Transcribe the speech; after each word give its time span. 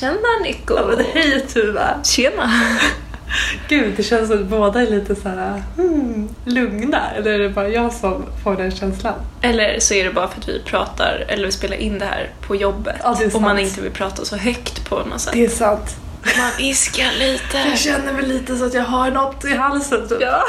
tjena 0.00 0.38
Nico! 0.42 0.74
Ja, 0.76 0.86
men 0.86 1.04
hej 1.14 1.40
Tuva! 1.40 2.04
Tjena! 2.04 2.50
Gud, 3.68 3.94
det 3.96 4.02
känns 4.02 4.28
som 4.28 4.38
att 4.38 4.46
båda 4.46 4.82
är 4.82 4.86
lite 4.86 5.14
så 5.14 5.28
här 5.28 5.62
hmm, 5.76 6.28
lugna. 6.44 7.10
Eller 7.16 7.30
är 7.30 7.38
det 7.38 7.48
bara 7.48 7.68
jag 7.68 7.92
som 7.92 8.24
får 8.44 8.56
den 8.56 8.70
känslan? 8.70 9.14
Eller 9.42 9.80
så 9.80 9.94
är 9.94 10.04
det 10.04 10.10
bara 10.10 10.28
för 10.28 10.40
att 10.40 10.48
vi 10.48 10.62
pratar, 10.62 11.24
eller 11.28 11.46
vi 11.46 11.52
spelar 11.52 11.76
in 11.76 11.98
det 11.98 12.04
här 12.04 12.30
på 12.46 12.56
jobbet. 12.56 12.96
Ja, 13.02 13.18
och 13.34 13.42
man 13.42 13.58
inte 13.58 13.80
vill 13.80 13.92
prata 13.92 14.24
så 14.24 14.36
högt 14.36 14.88
på 14.88 14.96
något 14.96 15.20
sätt. 15.20 15.32
Det 15.32 15.44
är 15.44 15.48
sant. 15.48 15.96
Man 16.38 16.50
viskar 16.58 17.10
lite. 17.18 17.58
Jag 17.68 17.78
känner 17.78 18.12
mig 18.12 18.26
lite 18.26 18.56
så 18.56 18.64
att 18.64 18.74
jag 18.74 18.84
har 18.84 19.10
något 19.10 19.44
i 19.44 19.54
halsen 19.54 20.08
typ. 20.08 20.18
Ja. 20.20 20.42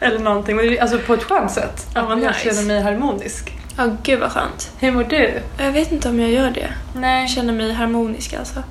Eller 0.00 0.18
någonting, 0.18 0.56
men 0.56 0.78
alltså 0.80 0.98
på 0.98 1.14
ett 1.14 1.22
skönt 1.22 1.50
sätt. 1.50 1.86
Ja, 1.94 2.00
Att 2.00 2.08
vad 2.08 2.18
jag 2.18 2.28
nice. 2.28 2.40
känner 2.44 2.62
mig 2.62 2.82
harmonisk. 2.82 3.57
Ja, 3.78 3.96
gud 4.02 4.20
vad 4.20 4.32
skönt. 4.32 4.70
Hur 4.78 4.92
mår 4.92 5.04
du? 5.04 5.40
Jag 5.58 5.72
vet 5.72 5.92
inte 5.92 6.08
om 6.08 6.20
jag 6.20 6.30
gör 6.30 6.50
det. 6.50 6.72
Jag 6.92 7.00
Nej. 7.00 7.28
känner 7.28 7.52
mig 7.52 7.72
harmonisk 7.72 8.34
alltså. 8.34 8.62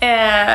Eh, 0.00 0.54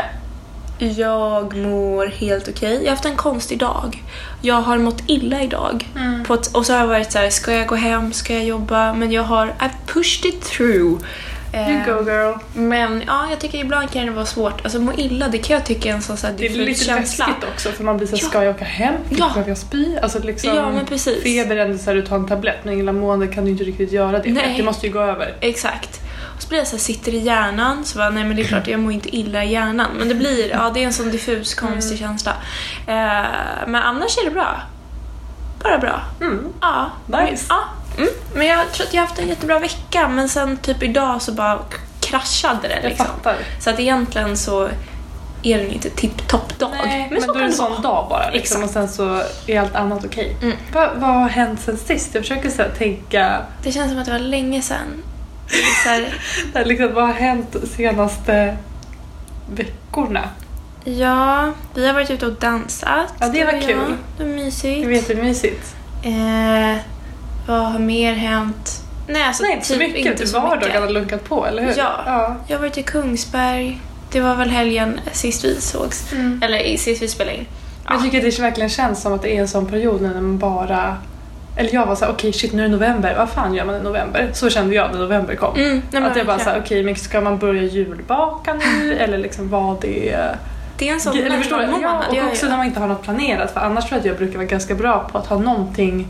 jag 0.77 1.55
mår 1.55 2.05
helt 2.05 2.47
okej. 2.47 2.73
Jag 2.73 2.83
har 2.83 2.89
haft 2.89 3.05
en 3.05 3.15
konstig 3.15 3.59
dag. 3.59 4.03
Jag 4.41 4.61
har 4.61 4.77
mått 4.77 5.03
illa 5.07 5.41
idag. 5.41 5.89
Mm. 5.95 6.21
Ett, 6.21 6.47
och 6.47 6.65
så 6.65 6.73
har 6.73 6.79
jag 6.79 6.87
varit 6.87 7.11
så 7.11 7.19
här, 7.19 7.29
ska 7.29 7.53
jag 7.53 7.67
gå 7.67 7.75
hem, 7.75 8.13
ska 8.13 8.33
jag 8.33 8.43
jobba? 8.43 8.93
Men 8.93 9.11
jag 9.11 9.23
har, 9.23 9.47
I've 9.59 9.93
pushed 9.93 10.25
it 10.25 10.41
through. 10.41 11.01
Eh, 11.55 11.69
You 11.71 11.85
go 11.85 12.09
girl. 12.11 12.33
Men 12.53 13.03
ja, 13.07 13.27
jag 13.29 13.39
tycker 13.39 13.57
ibland 13.57 13.91
kan 13.91 14.05
det 14.05 14.11
vara 14.11 14.25
svårt. 14.25 14.61
Alltså 14.63 14.79
må 14.79 14.93
illa, 14.93 15.27
det 15.27 15.37
kan 15.37 15.53
jag 15.53 15.65
tycka 15.65 15.89
är 15.89 15.93
en 15.93 16.01
sån 16.01 16.17
så 16.17 16.27
här 16.27 16.33
Det 16.37 16.45
är 16.45 16.49
lite 16.49 16.83
känsla. 16.85 17.27
läskigt 17.27 17.49
också 17.53 17.69
för 17.71 17.83
man 17.83 17.97
blir 17.97 18.07
såhär, 18.07 18.23
Ja. 18.23 18.29
ska 18.29 18.43
jag 18.43 18.55
åka 18.55 18.65
hem? 18.65 18.95
Ja. 19.09 19.27
Behöver 19.27 19.49
jag 19.49 19.57
spy? 19.57 19.97
Alltså 19.97 20.19
liksom, 20.19 20.55
Ja, 20.55 20.71
men 20.71 20.85
precis. 20.85 21.23
feber 21.23 21.55
är 21.55 21.65
ändå 21.65 21.77
såhär, 21.77 21.95
du 21.95 22.01
tar 22.05 22.15
en 22.15 22.27
tablett 22.27 22.57
men 22.65 22.79
illamående 22.79 23.27
kan 23.27 23.45
du 23.45 23.51
inte 23.51 23.63
riktigt 23.63 23.91
göra 23.91 24.19
det. 24.19 24.31
Nej. 24.31 24.53
Det 24.57 24.63
måste 24.63 24.87
ju 24.87 24.93
gå 24.93 24.99
över. 25.01 25.35
Exakt. 25.41 25.99
Och 26.35 26.41
så 26.41 26.47
blir 26.47 26.57
jag 26.59 26.67
så 26.67 26.75
här, 26.75 26.79
sitter 26.81 27.13
i 27.13 27.17
hjärnan, 27.17 27.85
så 27.85 27.97
bara, 27.97 28.09
nej 28.09 28.23
men 28.23 28.35
det 28.35 28.41
är 28.41 28.47
klart 28.47 28.67
jag 28.67 28.79
mår 28.79 28.91
inte 28.91 29.15
illa 29.15 29.43
i 29.43 29.51
hjärnan. 29.51 29.87
Men 29.99 30.07
det 30.09 30.15
blir, 30.15 30.49
ja 30.49 30.71
det 30.73 30.79
är 30.83 30.85
en 30.85 30.93
sån 30.93 31.11
diffus 31.11 31.53
konstig 31.55 31.97
Mm. 32.01 32.09
känsla. 32.09 32.31
Eh, 32.87 33.27
men 33.67 33.75
annars 33.75 34.17
är 34.17 34.25
det 34.25 34.31
bra. 34.31 34.61
Bara 35.63 35.77
bra. 35.79 36.01
Mm. 36.21 36.47
Ja. 36.61 36.91
Nice. 37.05 37.45
Ja. 37.49 37.59
Mm. 37.97 38.09
Men 38.35 38.47
jag 38.47 38.71
tror 38.71 38.87
att 38.87 38.93
jag 38.93 39.01
har 39.01 39.07
haft 39.07 39.19
en 39.19 39.27
jättebra 39.27 39.59
vecka, 39.59 40.07
men 40.07 40.29
sen 40.29 40.57
typ 40.57 40.83
idag 40.83 41.21
så 41.21 41.31
bara 41.31 41.59
kraschade 41.99 42.67
det 42.67 42.75
Jag 42.75 42.89
liksom. 42.89 43.05
fattar. 43.05 43.35
Så 43.59 43.69
att 43.69 43.79
egentligen 43.79 44.37
så 44.37 44.69
är 45.43 45.57
det 45.57 45.67
inte 45.67 45.89
tipp-topp-dag. 45.89 46.71
Nej, 46.85 47.07
men, 47.11 47.21
så 47.21 47.27
då 47.27 47.33
är 47.33 47.39
det 47.39 47.45
en 47.45 47.53
sån 47.53 47.81
dag 47.81 48.07
bara 48.09 48.29
liksom, 48.29 48.63
och 48.63 48.69
sen 48.69 48.89
så 48.89 49.21
är 49.47 49.59
allt 49.59 49.75
annat 49.75 50.05
okej. 50.05 50.35
Mm. 50.41 50.57
Va, 50.73 50.89
vad 50.95 51.09
har 51.09 51.29
hänt 51.29 51.61
sen 51.61 51.77
sist? 51.77 52.09
Jag 52.15 52.23
försöker 52.23 52.49
så 52.49 52.63
tänka, 52.77 53.41
Det 53.63 53.71
känns 53.71 53.91
som 53.91 53.99
att 53.99 54.05
det 54.05 54.11
var 54.11 54.19
länge 54.19 54.61
Så 54.61 54.73
här, 55.89 56.65
liksom, 56.65 56.93
vad 56.93 57.03
har 57.07 57.13
hänt 57.13 57.55
senaste 57.75 58.57
veckorna? 59.51 60.29
ja, 60.85 61.51
vi 61.73 61.87
har 61.87 61.93
varit 61.93 62.09
ute 62.11 62.25
och 62.25 62.33
dansat. 62.33 63.13
Ja, 63.19 63.27
det 63.27 63.45
var 63.45 63.51
kul. 63.51 63.69
jag. 63.69 63.97
Det 64.17 64.23
var 64.23 64.29
mysigt. 64.31 64.81
Det 64.81 64.85
var 64.85 64.93
jättemysigt. 64.93 65.75
Eh, 66.03 66.77
vad 67.47 67.59
har 67.59 67.79
mer 67.79 68.13
hänt? 68.13 68.79
Nej, 69.07 69.23
alltså 69.23 69.43
Nej, 69.43 69.53
inte 69.53 69.65
så 69.67 69.73
typ 69.73 69.81
mycket. 69.93 70.05
inte 70.11 70.27
så 70.27 70.39
Vardagen 70.39 70.59
mycket. 70.59 70.81
har 70.81 70.89
lunkat 70.89 71.23
på, 71.29 71.45
eller 71.45 71.61
hur? 71.63 71.73
Ja. 71.77 71.91
ja. 72.05 72.35
Jag 72.47 72.59
varit 72.59 72.77
i 72.77 72.83
Kungsberg. 72.83 73.79
Det 74.11 74.19
var 74.21 74.35
väl 74.35 74.49
helgen 74.49 74.99
sist 75.11 75.43
vi 75.45 75.61
sågs. 75.61 76.11
Mm. 76.13 76.41
Eller 76.43 76.57
i- 76.59 76.77
sist 76.77 77.01
vi 77.01 77.07
spelade 77.07 77.37
in. 77.37 77.45
Men 77.85 77.93
Jag 77.93 78.03
tycker 78.03 78.17
att 78.27 78.35
det 78.35 78.41
verkligen 78.41 78.69
känns 78.69 79.01
som 79.01 79.13
att 79.13 79.21
det 79.21 79.35
är 79.37 79.41
en 79.41 79.47
sån 79.47 79.65
period 79.65 80.01
när 80.01 80.13
man 80.13 80.37
bara... 80.37 80.97
Eller 81.57 81.73
jag 81.73 81.85
var 81.85 81.95
såhär, 81.95 82.11
okej 82.11 82.33
shit 82.33 82.53
nu 82.53 82.63
är 82.63 82.67
det 82.67 82.71
november, 82.71 83.15
vad 83.17 83.29
fan 83.29 83.53
gör 83.53 83.65
man 83.65 83.75
i 83.75 83.79
november? 83.79 84.29
Så 84.33 84.49
kände 84.49 84.75
jag 84.75 84.91
när 84.91 84.99
november 84.99 85.35
kom. 85.35 85.55
Mm, 85.55 85.81
nej, 85.91 86.03
att 86.03 86.15
jag 86.17 86.25
bara 86.25 86.39
såhär, 86.39 86.59
okej 86.65 86.83
men 86.83 86.95
ska 86.95 87.21
man 87.21 87.37
börja 87.37 87.63
julbaka 87.63 88.53
nu? 88.53 88.93
eller 88.99 89.17
liksom 89.17 89.49
vad 89.49 89.81
det 89.81 90.09
är? 90.09 90.35
Det 90.77 90.89
är 90.89 90.93
en 90.93 90.99
sån 90.99 91.17
Eller 91.17 91.37
förstår 91.37 91.57
mellanmånad. 91.57 92.03
Ja, 92.03 92.09
och 92.09 92.15
ja, 92.15 92.23
också 92.27 92.45
ja. 92.45 92.49
när 92.49 92.57
man 92.57 92.65
inte 92.65 92.79
har 92.79 92.87
något 92.87 93.03
planerat. 93.03 93.51
För 93.53 93.59
annars 93.59 93.83
tror 93.85 93.93
jag 93.93 93.99
att 93.99 94.05
jag 94.05 94.17
brukar 94.17 94.35
vara 94.37 94.47
ganska 94.47 94.75
bra 94.75 95.09
på 95.11 95.17
att 95.17 95.27
ha 95.27 95.37
någonting, 95.37 96.07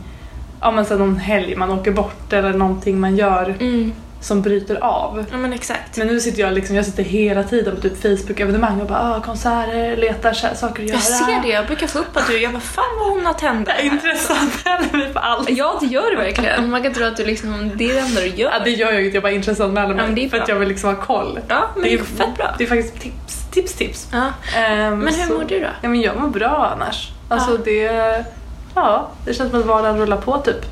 ja 0.60 0.70
men 0.70 0.84
så 0.86 0.96
någon 0.96 1.16
helg 1.16 1.56
man 1.56 1.70
åker 1.70 1.90
bort 1.90 2.32
eller 2.32 2.52
någonting 2.52 3.00
man 3.00 3.16
gör 3.16 3.54
Mm, 3.60 3.92
som 4.20 4.42
bryter 4.42 4.84
av. 4.84 5.24
ja 5.30 5.36
men 5.36 5.52
exakt. 5.52 5.96
Men 5.96 6.06
nu 6.06 6.20
sitter 6.20 6.40
jag 6.40 6.52
liksom, 6.52 6.76
jag 6.76 6.84
sitter 6.84 7.02
hela 7.02 7.42
tiden 7.42 7.74
på 7.76 7.80
typ 7.82 8.02
Facebook-evenemang 8.02 8.80
och 8.80 8.86
bara 8.86 9.14
ah, 9.16 9.20
konserter, 9.20 9.96
letar 9.96 10.32
saker 10.32 10.82
att 10.82 10.88
göra. 10.88 10.98
Jag 10.98 11.02
ser 11.02 11.42
det, 11.42 11.48
jag 11.48 11.66
brukar 11.66 11.86
få 11.86 11.98
upp 11.98 12.16
att 12.16 12.26
du, 12.28 12.38
jag 12.42 12.52
bara 12.52 12.60
fan 12.60 12.84
vad 13.00 13.10
hon 13.10 13.26
har 13.26 13.32
tänder. 13.34 13.74
Intressant, 13.82 14.52
häller 14.64 14.98
mig 14.98 15.12
på 15.12 15.18
allt. 15.18 15.50
Ja, 15.50 15.78
det 15.80 15.86
gör 15.86 16.10
du 16.10 16.16
verkligen. 16.16 16.70
Man 16.70 16.82
kan 16.82 16.94
tro 16.94 17.04
att 17.06 17.16
du 17.16 17.24
liksom, 17.24 17.70
det 17.74 17.90
är 17.90 17.94
det 17.94 18.00
enda 18.00 18.20
du 18.20 18.26
gör. 18.26 18.50
Ja, 18.50 18.58
det 18.64 18.70
gör 18.70 18.92
jag 18.92 19.04
inte, 19.04 19.16
jag 19.16 19.22
bara 19.22 19.32
intresseanmäler 19.32 19.94
Ja, 19.98 20.06
mig 20.06 20.24
är 20.24 20.28
för 20.28 20.38
att 20.38 20.48
jag 20.48 20.56
vill 20.56 20.68
liksom 20.68 20.94
ha 20.94 21.02
koll. 21.02 21.40
Ja, 21.48 21.70
men 21.74 21.82
det 21.84 21.94
är 21.94 21.98
fett 21.98 22.36
bra. 22.36 22.54
Det 22.58 22.64
är 22.64 22.68
faktiskt 22.68 23.00
tips, 23.00 23.50
tips, 23.50 23.72
tips. 23.74 24.08
Ja. 24.12 24.26
Ehm, 24.60 24.98
Men 24.98 25.14
hur 25.14 25.26
så- 25.26 25.32
mår 25.34 25.44
du 25.48 25.60
då? 25.60 25.66
Ja, 25.82 25.88
men 25.88 26.00
jag 26.00 26.20
mår 26.20 26.28
bra 26.28 26.72
annars. 26.76 27.10
Alltså 27.28 27.50
Ja. 27.50 27.58
det, 27.64 28.24
ja, 28.74 29.08
det 29.24 29.34
känns 29.34 29.50
som 29.50 29.60
att 29.60 29.66
vardagen 29.66 29.98
rullar 29.98 30.16
på 30.16 30.38
typ. 30.38 30.66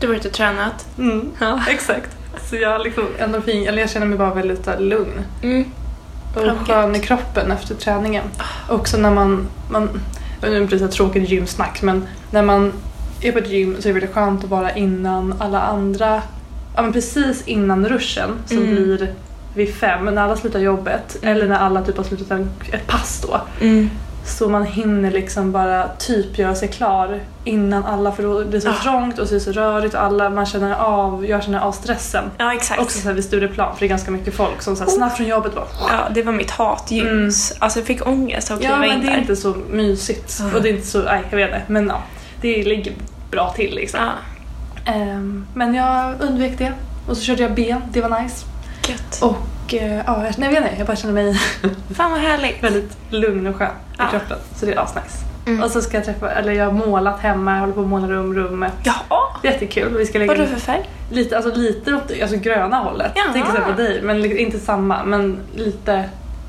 Du 0.00 0.06
har 0.06 0.14
och 0.14 0.30
tränat. 0.32 0.86
Mm, 0.98 1.30
Ja. 1.40 1.60
exakt. 1.68 2.16
Så 2.50 2.56
jag 2.56 2.82
liksom 2.84 3.04
endorfin, 3.18 3.68
eller 3.68 3.80
jag 3.80 3.90
känner 3.90 4.06
mig 4.06 4.18
bara 4.18 4.34
väldigt 4.34 4.66
här, 4.66 4.78
lugn 4.78 5.24
Mm. 5.42 5.64
och 6.34 6.66
skön 6.66 6.96
i 6.96 7.00
kroppen 7.00 7.50
efter 7.50 7.74
träningen. 7.74 8.24
Också 8.68 8.96
när 8.96 9.10
man, 9.10 9.46
man 9.70 9.88
nu 10.42 10.62
är 10.62 10.66
det 10.66 10.88
tråkigt 10.88 11.30
gymsnack, 11.30 11.82
men 11.82 12.06
när 12.30 12.42
man 12.42 12.72
är 13.20 13.32
på 13.32 13.38
ett 13.38 13.48
gym 13.48 13.76
så 13.80 13.88
är 13.88 13.92
det 13.94 14.00
väldigt 14.00 14.14
skönt 14.14 14.44
att 14.44 14.50
vara 14.50 14.72
innan 14.72 15.34
alla 15.38 15.60
andra, 15.60 16.22
ja 16.76 16.82
men 16.82 16.92
precis 16.92 17.42
innan 17.46 17.88
ruschen 17.88 18.30
som 18.46 18.56
Mm. 18.58 18.70
blir 18.74 19.12
vid 19.54 19.74
fem, 19.74 20.04
när 20.04 20.22
alla 20.22 20.36
slutar 20.36 20.58
jobbet 20.60 21.16
Mm. 21.22 21.36
eller 21.36 21.48
när 21.48 21.58
alla 21.58 21.82
typ 21.82 21.96
har 21.96 22.04
slutat 22.04 22.30
en, 22.30 22.50
ett 22.72 22.86
pass 22.86 23.24
då. 23.28 23.40
Mm. 23.60 23.90
Så 24.26 24.48
man 24.48 24.64
hinner 24.64 25.10
liksom 25.10 25.52
bara 25.52 25.88
typ 25.98 26.38
göra 26.38 26.54
sig 26.54 26.68
klar 26.68 27.20
innan 27.44 27.84
alla, 27.84 28.12
för 28.12 28.22
då 28.22 28.40
det 28.42 28.60
så 28.60 28.68
Ah. 28.68 28.82
trångt 28.82 29.18
och 29.18 29.28
så 29.28 29.34
är 29.34 29.38
så 29.38 29.52
rörigt 29.52 29.94
och 29.94 30.02
alla, 30.02 30.30
man 30.30 30.46
känner 30.46 30.74
av, 30.74 31.26
jag 31.26 31.42
känner 31.42 31.58
av 31.60 31.72
stressen. 31.72 32.24
Ja, 32.38 32.54
exakt. 32.54 32.80
Också 32.80 32.98
så 32.98 33.08
här 33.08 33.14
vid 33.14 33.24
Stureplan, 33.24 33.72
för 33.74 33.80
det 33.80 33.86
är 33.86 33.88
ganska 33.88 34.10
mycket 34.10 34.34
folk 34.34 34.62
som 34.62 34.76
så 34.76 34.84
här, 34.84 34.90
snabbt 34.90 35.16
från 35.16 35.26
jobbet 35.26 35.54
bara 35.54 35.64
Ja, 35.88 36.08
det 36.14 36.22
var 36.22 36.32
mitt 36.32 36.50
hatljus. 36.50 37.52
Alltså 37.58 37.78
jag 37.78 37.86
fick 37.86 38.06
ångest 38.06 38.50
av 38.50 38.56
att 38.56 38.64
Mm. 38.64 38.72
Ja 38.72 38.78
kliva 38.78 38.92
men 38.94 39.00
in 39.00 39.06
det 39.06 39.12
är 39.12 39.14
där. 39.14 39.20
inte 39.20 39.36
så 39.36 39.54
mysigt. 39.70 40.40
Mm. 40.40 40.54
Och 40.54 40.62
det 40.62 40.68
är 40.68 40.72
inte 40.74 40.86
så, 40.86 41.02
nej 41.02 41.22
jag 41.30 41.36
vet 41.36 41.48
inte. 41.48 41.62
Men 41.66 41.86
ja, 41.88 42.02
det 42.40 42.64
ligger 42.64 42.92
bra 43.30 43.52
till 43.56 43.74
liksom. 43.74 44.00
Ja, 44.02 44.10
Ehm, 44.92 45.46
men 45.54 45.74
jag 45.74 46.14
undvek 46.20 46.58
det. 46.58 46.72
Och 47.08 47.16
så 47.16 47.22
körde 47.22 47.42
jag 47.42 47.54
ben, 47.54 47.80
det 47.92 48.00
var 48.00 48.22
nice. 48.22 48.46
gött. 48.88 49.18
Och 49.22 49.74
eh, 49.74 49.96
ja, 50.06 50.24
jag, 50.24 50.38
nej, 50.38 50.54
jag 50.54 50.60
vet 50.60 50.70
inte, 50.70 50.78
jag 50.78 50.86
bara 50.86 50.96
känner 50.96 51.14
mig 51.14 51.40
Fan 51.96 52.10
vad 52.10 52.20
härligt. 52.20 52.56
väldigt 52.62 52.96
lugn 53.10 53.46
och 53.46 53.56
skön 53.56 53.68
i 53.98 53.98
Ja. 53.98 54.06
kroppen. 54.10 54.38
Så 54.56 54.66
det 54.66 54.72
är 54.72 54.78
asnice. 54.80 55.18
Mm. 55.46 55.62
Och 55.62 55.70
så 55.70 55.80
ska 55.82 55.96
jag 55.96 56.04
träffa, 56.04 56.30
eller 56.30 56.52
jag 56.52 56.64
har 56.64 56.72
målat 56.72 57.20
hemma, 57.20 57.52
jag 57.52 57.60
håller 57.60 57.72
på 57.72 57.80
att 57.80 57.86
måla 57.86 58.08
rum, 58.08 58.34
rummet. 58.34 58.72
Ja, 58.82 58.94
Jättekul. 59.42 59.96
Vi 59.98 60.06
ska 60.06 60.18
lägga 60.18 60.32
vad 60.32 60.36
är 60.40 60.42
det 60.42 60.48
för 60.48 60.60
färg? 60.60 60.90
lite, 61.10 61.36
alltså 61.36 61.54
lite 61.54 61.94
åt 61.94 62.12
alltså 62.22 62.36
gröna 62.36 62.76
hållet. 62.76 63.12
Jaha. 63.14 63.44
Här 63.44 63.72
på 63.72 63.82
dig, 63.82 64.00
men 64.02 64.36
inte 64.38 64.58
samma. 64.58 65.04
Men 65.04 65.38
lite, 65.54 66.04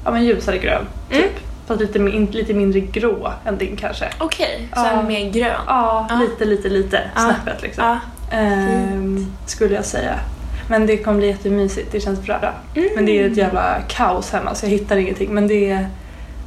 ja 0.05 0.11
men 0.11 0.23
ljusare 0.25 0.57
grön. 0.57 0.85
Typ. 1.09 1.17
Mm. 1.19 1.29
Fast 1.67 1.81
lite, 1.81 1.99
lite 2.37 2.53
mindre 2.53 2.79
grå 2.79 3.33
än 3.45 3.57
din 3.57 3.75
kanske. 3.77 4.05
Okej, 4.17 4.69
så 4.75 4.81
Ja. 4.93 5.01
mer 5.01 5.29
grön. 5.31 5.51
Ja, 5.67 6.07
Ja. 6.09 6.15
lite, 6.19 6.45
lite, 6.45 6.69
lite 6.69 7.01
Ja. 7.15 7.21
snäppet 7.21 7.61
liksom. 7.61 7.83
Ja. 7.85 7.97
Ehm, 8.37 9.25
skulle 9.45 9.75
jag 9.75 9.85
säga. 9.85 10.13
Men 10.69 10.85
det 10.85 10.97
kommer 10.97 11.17
bli 11.17 11.27
jättemysigt, 11.27 11.91
det 11.91 11.99
känns 11.99 12.21
bra. 12.25 12.39
Mm. 12.75 12.89
Men 12.95 13.05
det 13.05 13.11
är 13.23 13.31
ett 13.31 13.37
jävla 13.37 13.75
kaos 13.87 14.31
hemma 14.31 14.55
så 14.55 14.65
jag 14.65 14.69
hittar 14.71 14.97
ingenting. 14.97 15.33
Men 15.33 15.47
det 15.47 15.85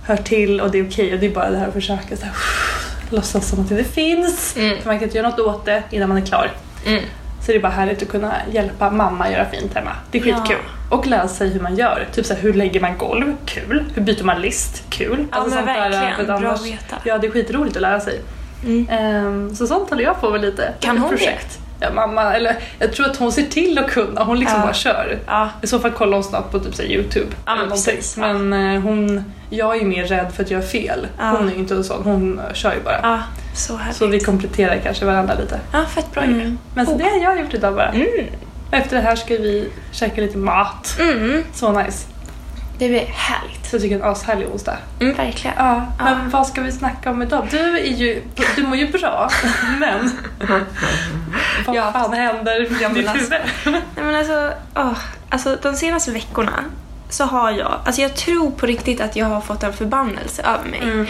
hör 0.06 0.16
till 0.16 0.60
och 0.60 0.70
det 0.70 0.78
är 0.78 0.88
okej 0.88 1.14
och 1.14 1.20
det 1.20 1.26
är 1.26 1.30
bara 1.30 1.50
det 1.50 1.58
här 1.58 1.68
att 1.68 1.74
försöka 1.74 2.16
så 2.16 2.24
här, 2.24 2.34
låtsas 3.10 3.48
som 3.48 3.60
att 3.60 3.68
det 3.68 3.84
finns. 3.84 4.56
Mm. 4.56 4.78
För 4.78 4.86
man 4.86 4.98
kan 4.98 5.04
inte 5.04 5.18
göra 5.18 5.28
något 5.28 5.41
åt 5.41 5.64
det 5.64 5.82
innan 5.91 6.08
man 6.08 6.18
är 6.18 6.26
klar. 6.26 6.50
Mm. 6.86 7.02
Så 7.41 7.52
det 7.52 7.58
är 7.58 7.62
bara 7.62 7.72
härligt 7.72 8.02
att 8.02 8.08
kunna 8.08 8.34
hjälpa 8.52 8.91
mamma 8.91 9.30
göra 9.30 9.50
fint 9.50 9.74
hemma. 9.74 9.91
Det 10.10 10.18
är 10.18 10.22
skitkul. 10.22 10.56
Och 10.91 11.06
lära 11.06 11.28
sig 11.28 11.48
hur 11.48 11.60
man 11.60 11.76
gör. 11.76 12.08
Typ 12.12 12.26
så 12.26 12.34
här, 12.34 12.41
hur 12.41 12.54
lägger 12.54 12.80
man 12.80 12.98
golv? 12.98 13.36
Kul. 13.44 13.84
Hur 13.94 14.02
byter 14.02 14.24
man 14.24 14.41
list? 14.41 14.82
Kul. 14.91 15.26
Ja 15.30 15.41
men 15.41 15.50
sånt 15.50 15.66
där, 15.66 15.91
verkligen, 15.91 16.30
att 16.30 16.41
bra 16.41 16.50
att 16.50 16.66
veta. 16.66 16.96
Ja, 17.04 17.18
det 17.18 17.26
är 17.26 17.30
skitroligt 17.30 17.76
att 17.76 17.82
lära 17.82 18.00
sig. 18.00 18.20
Mm. 18.64 18.88
Ehm, 18.91 19.54
så 19.54 19.66
sånt 19.66 19.91
håller 19.91 20.04
jag 20.04 20.20
på 20.20 20.30
med 20.30 20.41
lite. 20.41 20.72
Kan 20.80 20.98
hon 20.98 21.16
det? 21.16 21.38
Ja, 21.80 21.91
mamma, 21.94 22.34
eller 22.34 22.56
jag 22.78 22.92
tror 22.92 23.06
att 23.06 23.16
hon 23.16 23.32
ser 23.32 23.42
till 23.42 23.78
att 23.78 23.91
kunna. 23.91 24.24
Hon 24.24 24.38
liksom 24.38 24.59
Ja. 24.59 24.65
bara 24.65 24.74
kör. 24.74 25.18
Ja. 25.27 25.48
I 25.62 25.66
så 25.66 25.78
fall 25.78 25.91
kollar 25.91 26.12
hon 26.16 26.24
snabbt 26.24 26.53
på 26.53 26.59
typ 26.59 26.74
så 26.74 26.82
Youtube. 26.82 27.27
Ja, 27.47 27.56
men 27.56 27.71
precis, 27.71 28.16
ja. 28.18 28.32
Men 28.32 28.74
eh, 28.77 28.82
hon, 28.82 29.24
jag 29.50 29.77
är 29.77 29.80
ju 29.80 29.86
mer 29.86 30.04
rädd 30.04 30.32
för 30.36 30.42
att 30.44 30.50
göra 30.50 30.62
fel. 30.62 31.06
Ja. 31.18 31.24
Hon 31.24 31.48
är 31.48 31.53
ju 31.53 31.59
inte 31.59 31.84
sån. 31.84 32.03
Hon 32.04 32.38
eh, 32.38 32.53
kör 32.54 32.74
ju 32.74 32.80
bara. 32.80 33.00
ja, 33.03 33.18
så 33.54 33.77
härligt. 33.77 33.97
Så 33.97 34.06
vi 34.06 34.21
kompletterar 34.21 34.77
kanske 34.82 35.04
varandra 35.04 35.34
lite. 35.34 35.60
Ja, 35.72 35.84
fett 35.84 36.12
bra 36.12 36.24
ju. 36.27 36.56
Men 36.74 36.86
så 36.86 36.92
Oh. 36.92 36.98
det 36.98 37.04
har 37.04 37.18
jag 37.22 37.41
gjort 37.41 37.54
idag 37.54 37.74
bara. 37.74 37.88
Mm. 37.88 38.06
Efter 38.72 38.97
det 38.97 39.03
här 39.03 39.16
ska 39.16 39.34
vi 39.34 39.68
käka 39.92 40.21
lite 40.21 40.38
mat. 40.38 40.97
Mm. 41.00 41.44
Så 41.53 41.72
nice. 41.72 42.06
Det 42.78 42.88
blir 42.88 43.04
härligt. 43.06 43.66
Så 43.66 43.74
jag 43.77 43.82
tycker 43.82 43.98
det 43.98 44.03
är 44.03 44.06
en 44.06 44.12
ashärlig 44.12 44.48
onsdag. 44.53 44.77
Mm, 45.00 45.15
verkligen. 45.16 45.56
Ja, 45.59 45.86
Ja. 45.98 46.04
men 46.04 46.30
vad 46.30 46.47
ska 46.47 46.60
vi 46.60 46.72
snacka 46.72 47.10
om 47.10 47.22
idag? 47.22 47.47
Du 47.50 47.59
är 47.78 47.84
ju, 47.84 48.22
du 48.56 48.62
mår 48.62 48.77
ju 48.77 48.88
bra, 48.91 49.30
men 49.80 50.10
vad 51.66 51.77
Ja. 51.77 51.92
fan 51.92 52.12
händer 52.12 52.68
Ja, 52.83 52.89
men 52.89 52.95
ditt 52.95 53.09
alltså- 53.09 53.34
huvud? 53.65 53.83
Nej 53.97 54.04
men 54.04 54.15
alltså, 54.15 54.53
åh, 54.77 54.98
alltså 55.30 55.57
de 55.62 55.74
senaste 55.74 56.10
veckorna 56.10 56.65
så 57.09 57.24
har 57.24 57.51
jag, 57.51 57.80
alltså 57.84 58.03
jag 58.03 58.16
tror 58.16 58.51
på 58.51 58.66
riktigt 58.66 59.01
att 59.01 59.16
jag 59.16 59.27
har 59.27 59.41
fått 59.41 59.62
en 59.62 59.72
förbannelse 59.72 60.42
över 60.42 60.71
mig. 60.71 60.80
Mm. 60.83 61.07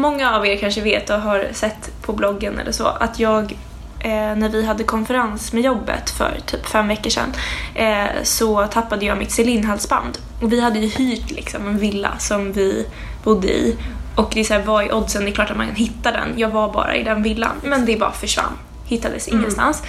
Många 0.00 0.36
av 0.36 0.46
er 0.46 0.56
kanske 0.56 0.80
vet 0.80 1.10
och 1.10 1.20
har 1.20 1.46
sett 1.52 2.02
på 2.02 2.12
bloggen 2.12 2.58
eller 2.58 2.72
så 2.72 2.86
att 2.86 3.18
jag 3.18 3.52
eh, 4.00 4.10
när 4.36 4.48
vi 4.48 4.66
hade 4.66 4.84
konferens 4.84 5.52
med 5.52 5.62
jobbet 5.64 6.10
för 6.10 6.38
typ 6.46 6.66
fem 6.66 6.88
veckor 6.88 7.10
sedan 7.10 7.32
eh, 7.74 8.06
så 8.22 8.66
tappade 8.66 9.04
jag 9.06 9.18
mitt 9.18 9.30
Celine-halsband. 9.32 10.18
Och 10.42 10.52
vi 10.52 10.60
hade 10.60 10.78
ju 10.78 10.88
hyrt 10.88 11.30
liksom 11.30 11.68
en 11.68 11.78
villa 11.78 12.18
som 12.18 12.52
vi 12.52 12.86
bodde 13.24 13.48
i. 13.48 13.76
Och 14.16 14.30
det 14.34 14.40
är 14.40 14.44
så 14.44 14.54
här, 14.54 14.62
vad 14.62 14.84
är 14.84 14.94
oddsen? 14.94 15.24
Det 15.24 15.30
är 15.30 15.34
klart 15.34 15.50
att 15.50 15.56
man 15.56 15.66
kan 15.66 15.76
hitta 15.76 16.12
den. 16.12 16.28
Jag 16.36 16.48
var 16.48 16.72
bara 16.72 16.96
i 16.96 17.02
den 17.02 17.22
villan. 17.22 17.52
Men 17.62 17.84
det 17.86 17.96
bara 17.96 18.12
försvann. 18.12 18.52
Hittades 18.92 19.28
ingenstans. 19.28 19.82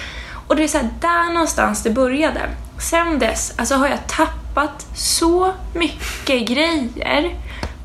Och 0.48 0.56
det 0.56 0.64
är 0.64 0.68
så 0.68 0.78
här, 0.78 0.90
där 1.00 1.34
någonstans 1.34 1.84
det 1.84 1.90
började. 1.90 2.50
Sen 2.80 3.20
dess 3.20 3.54
alltså 3.58 3.76
har 3.76 3.88
jag 3.88 4.08
tappat 4.08 4.88
så 4.96 5.54
mycket 5.74 6.48
grejer 6.48 7.36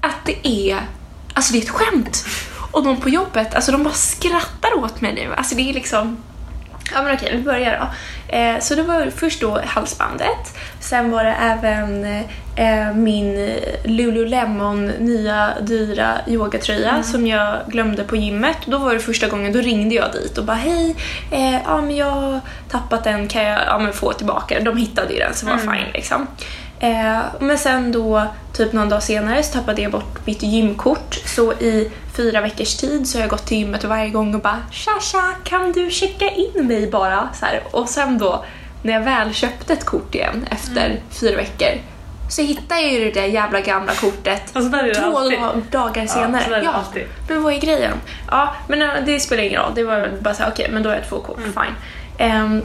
att 0.00 0.24
det 0.24 0.48
är, 0.48 0.80
alltså 1.34 1.52
det 1.52 1.58
är 1.58 1.62
ett 1.62 1.70
skämt. 1.70 2.24
Och 2.70 2.84
de 2.84 2.96
på 2.96 3.08
jobbet, 3.08 3.54
alltså 3.54 3.72
de 3.72 3.82
bara 3.82 3.94
skrattar 3.94 4.74
åt 4.74 5.00
mig 5.00 5.14
nu. 5.14 5.34
Alltså 5.34 5.54
det 5.54 5.70
är 5.70 5.74
liksom 5.74 6.16
Ja 6.94 7.02
men 7.02 7.14
okej, 7.14 7.36
vi 7.36 7.42
börjar 7.42 7.78
då. 7.78 7.88
Eh, 8.36 8.58
så 8.60 8.74
det 8.74 8.82
var 8.82 9.10
först 9.16 9.40
då 9.40 9.60
halsbandet, 9.64 10.56
sen 10.80 11.10
var 11.10 11.24
det 11.24 11.34
även 11.40 12.04
eh, 12.56 12.94
min 12.94 13.50
Lululemon 13.84 14.86
nya 14.86 15.50
dyra 15.60 16.14
yogatröja 16.26 17.02
som 17.02 17.26
jag 17.26 17.56
glömde 17.66 18.04
på 18.04 18.16
gymmet. 18.16 18.56
Då 18.66 18.78
var 18.78 18.94
det 18.94 19.00
första 19.00 19.28
gången, 19.28 19.52
då 19.52 19.58
ringde 19.58 19.94
jag 19.94 20.12
dit 20.12 20.38
och 20.38 20.44
bara 20.44 20.56
hej, 20.56 20.96
eh, 21.30 21.54
ja 21.64 21.80
men 21.80 21.96
jag 21.96 22.10
har 22.10 22.40
tappat 22.70 23.04
den, 23.04 23.28
kan 23.28 23.44
jag 23.44 23.60
ja, 23.66 23.78
men 23.78 23.92
få 23.92 24.12
tillbaka 24.12 24.54
den? 24.54 24.64
De 24.64 24.76
hittade 24.76 25.12
ju 25.12 25.18
den 25.18 25.34
så 25.34 25.46
det 25.46 25.52
var 25.52 25.58
fine 25.58 25.92
liksom. 25.94 26.26
Eh, 26.80 27.18
men 27.40 27.58
sen 27.58 27.92
då, 27.92 28.22
typ 28.52 28.72
någon 28.72 28.88
dag 28.88 29.02
senare, 29.02 29.42
så 29.42 29.52
tappade 29.52 29.82
jag 29.82 29.92
bort 29.92 30.26
mitt 30.26 30.42
gymkort. 30.42 31.14
Så 31.26 31.52
i 31.52 31.90
fyra 32.16 32.40
veckors 32.40 32.76
tid 32.76 33.08
så 33.08 33.18
har 33.18 33.20
jag 33.22 33.30
gått 33.30 33.46
till 33.46 33.58
gymmet 33.58 33.84
varje 33.84 34.08
gång 34.10 34.34
och 34.34 34.40
bara 34.40 34.62
tja 34.70 34.90
tja, 35.00 35.34
kan 35.44 35.72
du 35.72 35.90
checka 35.90 36.30
in 36.30 36.66
mig 36.66 36.90
bara? 36.90 37.28
Så 37.34 37.46
här. 37.46 37.62
Och 37.70 37.88
sen 37.88 38.18
då, 38.18 38.44
när 38.82 38.92
jag 38.92 39.00
väl 39.00 39.34
köpte 39.34 39.72
ett 39.72 39.84
kort 39.84 40.14
igen 40.14 40.46
efter 40.50 41.00
fyra 41.20 41.36
veckor 41.36 41.68
så 42.30 42.42
hittade 42.42 42.80
jag 42.80 42.92
ju 42.92 43.04
det 43.10 43.20
där 43.20 43.26
jävla 43.26 43.60
gamla 43.60 43.92
kortet 43.94 44.42
Alltså, 44.52 44.72
två 45.00 45.18
alltid. 45.18 45.38
da- 45.40 45.54
dagar 45.70 46.06
senare. 46.06 46.60
det 46.60 46.68
alltid. 46.70 47.02
men 47.28 47.42
vad 47.42 47.52
är 47.52 47.58
grejen? 47.60 47.92
Ja, 48.30 48.54
men 48.68 48.82
eh, 48.82 48.88
det 49.06 49.20
spelar 49.20 49.42
ingen 49.42 49.60
roll. 49.62 49.72
Det 49.74 49.84
var 49.84 50.00
väl 50.00 50.10
bara 50.20 50.34
såhär, 50.34 50.50
okej, 50.50 50.68
men 50.72 50.82
då 50.82 50.88
har 50.90 50.96
jag 50.96 51.08
två 51.08 51.18
kort, 51.20 51.38
Mm. 51.38 51.52
fine. 51.52 51.74
Ehm, 52.18 52.62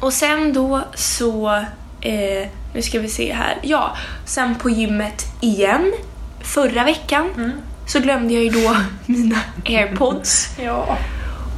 och 0.00 0.12
sen 0.12 0.52
då 0.52 0.80
så, 0.94 1.64
eh, 2.00 2.48
nu 2.74 2.82
ska 2.82 2.98
vi 3.00 3.08
se 3.08 3.32
här. 3.32 3.58
Ja, 3.62 3.96
sen 4.24 4.54
på 4.54 4.70
gymmet 4.70 5.24
igen, 5.40 5.92
förra 6.40 6.84
veckan, 6.84 7.28
Mm. 7.36 7.50
så 7.86 8.00
glömde 8.00 8.34
jag 8.34 8.42
ju 8.44 8.50
då 8.50 8.76
mina 9.06 9.38
airpods. 9.66 10.48
Ja. 10.62 10.98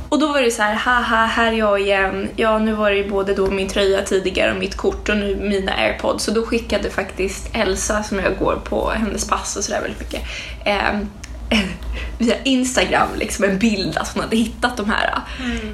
Och 0.08 0.18
då 0.18 0.26
var 0.32 0.42
det 0.42 0.50
så 0.50 0.62
här, 0.62 0.74
haha, 0.74 1.26
här 1.26 1.52
är 1.52 1.56
jag 1.56 1.80
igen. 1.80 2.28
Ja, 2.36 2.58
nu 2.58 2.72
var 2.72 2.90
det 2.90 2.96
ju 2.96 3.10
både 3.10 3.34
då 3.34 3.50
min 3.50 3.68
tröja 3.68 4.02
tidigare 4.02 4.52
och 4.52 4.58
mitt 4.58 4.76
kort 4.76 5.08
och 5.08 5.16
nu 5.16 5.36
mina 5.36 5.72
airpods. 5.72 6.24
Så 6.24 6.30
då 6.30 6.46
skickade 6.46 6.90
faktiskt 6.90 7.48
Elsa, 7.52 8.02
som 8.02 8.18
jag 8.18 8.38
går 8.38 8.56
på 8.64 8.90
hennes 8.90 9.28
pass 9.28 9.56
och 9.56 9.64
sådär 9.64 9.80
väldigt 9.80 10.00
mycket, 10.00 10.22
ehm, 10.64 11.08
via 12.18 12.34
Instagram 12.44 13.08
liksom 13.18 13.44
en 13.44 13.58
bild 13.58 13.96
att 13.96 14.08
hon 14.14 14.22
hade 14.22 14.36
hittat 14.36 14.76
de 14.76 14.90
här. 14.90 15.18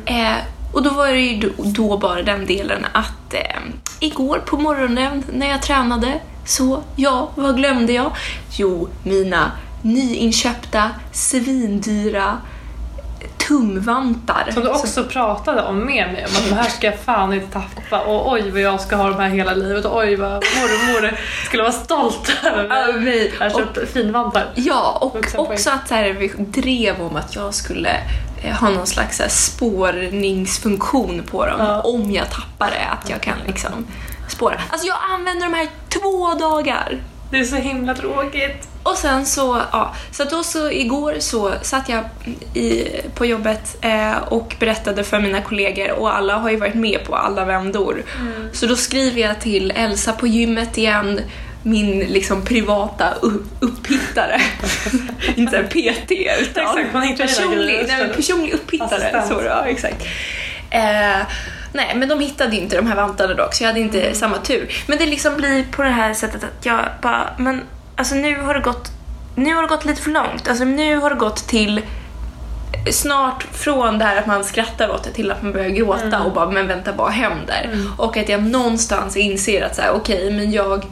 Eh, 0.06 0.37
och 0.79 0.85
då 0.85 0.91
var 0.91 1.09
det 1.09 1.21
ju 1.21 1.53
då, 1.57 1.97
bara 1.97 2.23
den 2.23 2.47
delen 2.47 2.87
att 2.93 3.35
eh, 3.35 3.61
igår 4.01 4.43
på 4.47 4.57
morgonen 4.57 5.25
när 5.33 5.49
jag 5.49 5.63
tränade 5.63 6.21
så, 6.45 6.83
ja, 6.97 7.31
vad 7.35 7.57
glömde 7.57 7.93
jag? 7.93 8.13
Jo, 8.57 8.89
mina 9.03 9.53
nyinköpta 9.83 10.91
svindyra 11.13 12.39
tumvantar. 13.49 14.51
Som 14.55 14.63
du 14.63 14.69
också 14.69 15.05
pratade 15.05 15.63
om 15.63 15.79
med 15.79 16.13
mig, 16.13 16.27
om 16.29 16.37
att 16.37 16.49
de 16.49 16.55
här 16.55 16.69
ska 16.69 16.87
jag 16.87 16.99
fan 16.99 17.33
inte 17.33 17.53
tappa 17.53 18.01
och 18.01 18.33
oj 18.33 18.51
vad 18.51 18.61
jag 18.61 18.81
ska 18.81 18.97
ha 18.97 19.09
de 19.09 19.21
här 19.21 19.29
hela 19.29 19.55
livet 19.55 19.85
och 19.85 19.99
oj 19.99 20.17
vad 20.17 20.33
mormor 20.33 21.19
skulle 21.45 21.63
vara 21.63 21.73
stolt 21.73 22.37
över 22.45 23.01
mig. 23.01 23.35
Jag 23.39 23.51
har 23.51 23.59
köpt 23.59 23.93
finvantar. 23.93 24.47
Ja, 24.55 24.99
och 25.01 25.13
poäng. 25.13 25.53
också 25.53 25.71
att 25.71 25.89
så 25.89 25.95
här, 25.95 26.13
vi 26.13 26.29
drev 26.29 27.03
om 27.03 27.17
att 27.17 27.35
jag 27.35 27.55
skulle 27.55 27.91
eh, 27.91 28.28
ha 28.61 28.70
någon 28.70 28.87
slags 28.87 29.19
här, 29.20 29.29
spårningsfunktion 29.29 31.23
på 31.31 31.46
dem 31.46 31.56
Ja. 31.58 31.81
om 31.81 32.11
jag 32.11 32.31
tappar 32.31 32.70
det, 32.70 32.87
att 33.02 33.11
jag 33.11 33.20
kan 33.20 33.38
liksom 33.46 33.87
spåra. 34.29 34.55
Alltså 34.70 34.87
jag 34.87 34.96
använder 35.14 35.46
de 35.46 35.55
här 35.55 35.69
två 35.88 36.35
dagar. 36.35 37.02
Det 37.31 37.38
är 37.38 37.44
så 37.44 37.56
himla 37.56 37.94
tråkigt. 37.94 38.69
Och 38.82 38.96
sen 38.96 39.26
så, 39.26 39.62
ja, 39.73 39.94
så 40.12 40.25
då 40.25 40.43
så 40.43 40.70
igår 40.70 41.17
så 41.19 41.52
satt 41.62 41.88
jag 41.88 42.05
i, 42.55 42.85
på 43.14 43.26
jobbet 43.26 43.76
eh, 43.81 44.17
och 44.17 44.56
berättade 44.61 45.05
för 45.05 45.20
mina 45.20 45.41
kollegor 45.41 45.93
och 45.93 46.17
alla 46.17 46.37
har 46.37 46.50
ju 46.50 46.56
varit 46.56 46.75
med 46.75 47.05
på 47.05 47.17
alla 47.17 47.44
vändor. 47.44 48.02
Så 48.52 48.67
då 48.67 48.76
skriver 48.76 49.20
jag 49.20 49.41
till 49.41 49.70
Elsa 49.70 50.12
på 50.12 50.26
gymmet 50.26 50.79
igen, 50.79 51.20
min 51.62 51.99
liksom 51.99 52.44
privata 52.44 53.14
upphittare. 53.60 54.40
Inte 55.37 55.58
en 55.58 55.69
PT 55.69 56.10
utan 56.40 56.64
Exakt, 56.64 56.93
man 56.93 57.16
personlig, 57.16 57.84
nej, 57.88 58.06
men 58.06 58.16
personlig 58.16 58.52
upphittare. 58.52 59.22
Så, 59.28 59.43
ja, 59.44 59.66
exakt. 59.66 60.02
Eh, 60.70 61.26
nej, 61.72 61.94
men 61.96 62.08
de 62.08 62.20
hittade 62.20 62.56
ju 62.56 62.62
inte 62.62 62.76
de 62.76 62.87
här 62.87 62.96
vantarna 62.96 63.34
dock 63.34 63.55
så 63.55 63.64
jag 63.64 63.69
hade 63.69 63.81
inte 63.81 64.14
samma 64.14 64.38
tur. 64.38 64.72
Men 64.87 64.99
det 64.99 65.06
liksom 65.06 65.37
blir 65.37 65.64
på 65.64 65.82
det 65.82 65.88
här 65.88 66.14
sättet 66.14 66.44
att 66.44 66.66
jag 66.66 66.81
bara, 67.02 67.34
men 67.38 67.62
alltså 67.96 68.14
nu 68.14 68.40
har 68.40 68.55
det 68.55 68.60
gått, 68.60 68.90
nu 69.34 69.55
har 69.55 69.62
det 69.62 69.69
gått 69.69 69.84
lite 69.84 70.02
för 70.02 70.10
långt. 70.10 70.49
Alltså 70.49 70.64
nu 70.64 70.96
har 70.96 71.10
det 71.10 71.16
gått 71.16 71.49
till 71.49 71.81
snart 72.90 73.43
från 73.52 73.99
det 73.99 74.05
här 74.05 74.16
att 74.16 74.26
man 74.26 74.44
skrattar 74.44 74.90
åt 74.90 75.05
det 75.05 75.10
till 75.10 75.31
att 75.31 75.43
man 75.43 75.52
börjar 75.52 75.69
gråta 75.69 76.22
och 76.22 76.32
bara 76.32 76.50
men 76.50 76.66
vänta 76.66 76.93
vad 76.93 77.12
händer? 77.12 77.70
Och 77.96 78.16
att 78.16 78.28
jag 78.28 78.43
någonstans 78.43 79.16
inser 79.16 79.62
att 79.62 79.76
så 79.76 79.82
här, 79.82 79.90
okej 79.90 80.31
men 80.31 80.52
jag 80.52 80.84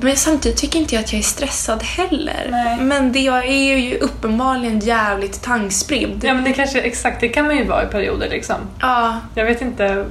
men 0.00 0.16
samtidigt 0.16 0.58
tycker 0.58 0.78
inte 0.78 0.94
jag 0.94 1.04
att 1.04 1.12
jag 1.12 1.18
är 1.18 1.22
stressad 1.22 1.82
heller. 1.82 2.48
Nej. 2.50 2.76
Men 2.80 3.12
det 3.12 3.20
jag 3.20 3.46
är 3.46 3.76
ju 3.78 3.98
uppenbarligen 3.98 4.78
jävligt 4.80 5.42
tankspridd. 5.42 6.20
Ja 6.24 6.34
men 6.34 6.44
det 6.44 6.52
kanske, 6.52 6.80
exakt 6.80 7.20
det 7.20 7.28
kan 7.28 7.46
man 7.46 7.56
ju 7.56 7.64
vara 7.64 7.82
i 7.82 7.86
perioder 7.86 8.28
liksom. 8.28 8.56
Ja, 8.80 9.16
Jag 9.34 9.44
vet 9.44 9.62
inte 9.62 10.04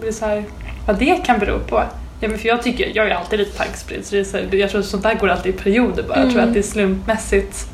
det 0.00 0.12
så 0.12 0.26
här, 0.26 0.44
vad 0.86 0.98
det 0.98 1.26
kan 1.26 1.38
bero 1.38 1.58
på. 1.58 1.84
Ja, 2.20 2.28
men 2.28 2.38
för 2.38 2.48
jag 2.48 2.62
tycker, 2.62 2.92
jag 2.94 3.08
är 3.08 3.14
alltid 3.14 3.38
lite 3.38 3.58
tankspridd 3.58 4.06
så, 4.06 4.14
det 4.14 4.20
är 4.20 4.24
så 4.24 4.36
här, 4.36 4.54
jag 4.54 4.70
tror 4.70 4.80
att 4.80 4.86
sånt 4.86 5.02
där 5.02 5.14
går 5.14 5.28
alltid 5.28 5.54
i 5.54 5.58
perioder 5.58 6.02
bara. 6.02 6.18
Jag 6.18 6.26
tror 6.30 6.38
Mm. 6.38 6.48
att 6.48 6.54
det 6.54 6.60
är 6.60 6.62
slumpmässigt 6.70 7.66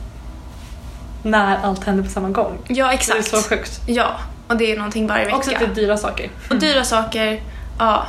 när 1.23 1.57
allt 1.63 1.85
händer 1.85 2.05
på 2.05 2.11
samma 2.11 2.29
gång. 2.29 2.59
ja 2.69 2.87
Det 2.87 2.91
är 2.93 2.95
exakt. 2.95 3.25
så 3.29 3.37
sjukt. 3.43 3.81
Ja, 3.87 4.07
och 4.49 4.57
det 4.57 4.73
är 4.73 4.77
någonting 4.77 5.07
varje 5.07 5.25
vecka. 5.25 5.37
Också 5.37 5.51
att 5.53 5.59
det 5.59 5.65
är 5.65 5.75
dyra 5.75 5.97
saker. 5.97 6.31
Och 6.51 6.57
dyra 6.57 6.85
saker, 6.85 7.41
ja. 7.79 8.07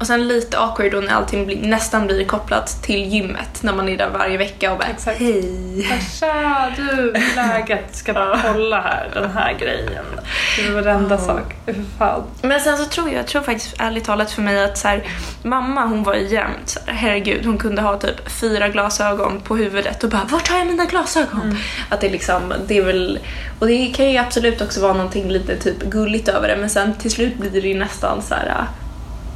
Och 0.00 0.06
sen 0.06 0.28
lite 0.28 0.58
awkward 0.58 0.92
då 0.92 1.00
när 1.00 1.12
allting 1.14 1.46
blir, 1.46 1.62
nästan 1.66 2.06
blir 2.06 2.24
kopplat 2.24 2.82
till 2.82 3.04
gymmet 3.06 3.62
när 3.62 3.72
man 3.72 3.88
är 3.88 3.98
där 3.98 4.10
varje 4.10 4.36
vecka 4.38 4.72
och 4.72 4.78
bara 4.78 4.88
Exakt. 4.88 5.18
hej. 5.18 5.88
Tja 6.20 6.72
du, 6.76 7.12
läget? 7.36 7.96
Ska 7.96 8.12
bara 8.12 8.40
kolla 8.52 8.80
här, 8.80 9.10
den 9.14 9.30
här 9.30 9.52
grejen. 9.60 10.04
Det 10.56 10.66
är 10.66 10.72
varenda 10.72 11.14
Ja. 11.14 11.18
sak. 11.26 11.54
Fan. 11.98 12.22
Men 12.42 12.60
sen 12.60 12.78
så 12.78 12.84
tror 12.84 13.08
jag, 13.08 13.18
jag 13.18 13.26
tror 13.26 13.42
faktiskt 13.42 13.74
ärligt 13.78 14.04
talat 14.04 14.30
för 14.30 14.42
mig 14.42 14.64
att 14.64 14.78
så 14.78 14.88
här, 14.88 15.02
mamma 15.42 15.86
hon 15.86 16.02
var 16.02 16.14
ju 16.14 16.28
jämt 16.28 16.68
så 16.68 16.80
här, 16.86 16.94
herregud 16.94 17.46
hon 17.46 17.58
kunde 17.58 17.82
ha 17.82 17.98
typ 17.98 18.30
fyra 18.30 18.68
glasögon 18.68 19.40
på 19.40 19.56
huvudet 19.56 20.04
och 20.04 20.10
bara 20.10 20.24
vart 20.24 20.48
har 20.48 20.58
jag 20.58 20.66
mina 20.66 20.84
glasögon? 20.84 21.56
Att 21.88 22.00
det 22.00 22.08
liksom, 22.08 22.54
det 22.66 22.78
är 22.78 22.82
väl, 22.84 23.18
och 23.58 23.66
det 23.66 23.86
kan 23.86 24.10
ju 24.10 24.18
absolut 24.18 24.60
också 24.60 24.80
vara 24.80 24.92
någonting 24.92 25.28
lite 25.28 25.56
typ 25.56 25.82
gulligt 25.82 26.28
över 26.28 26.48
det 26.48 26.56
men 26.56 26.70
sen 26.70 26.94
till 26.94 27.10
slut 27.10 27.36
blir 27.36 27.50
det 27.62 27.68
ju 27.68 27.78
nästan 27.78 28.22
så 28.22 28.34
här 28.34 28.64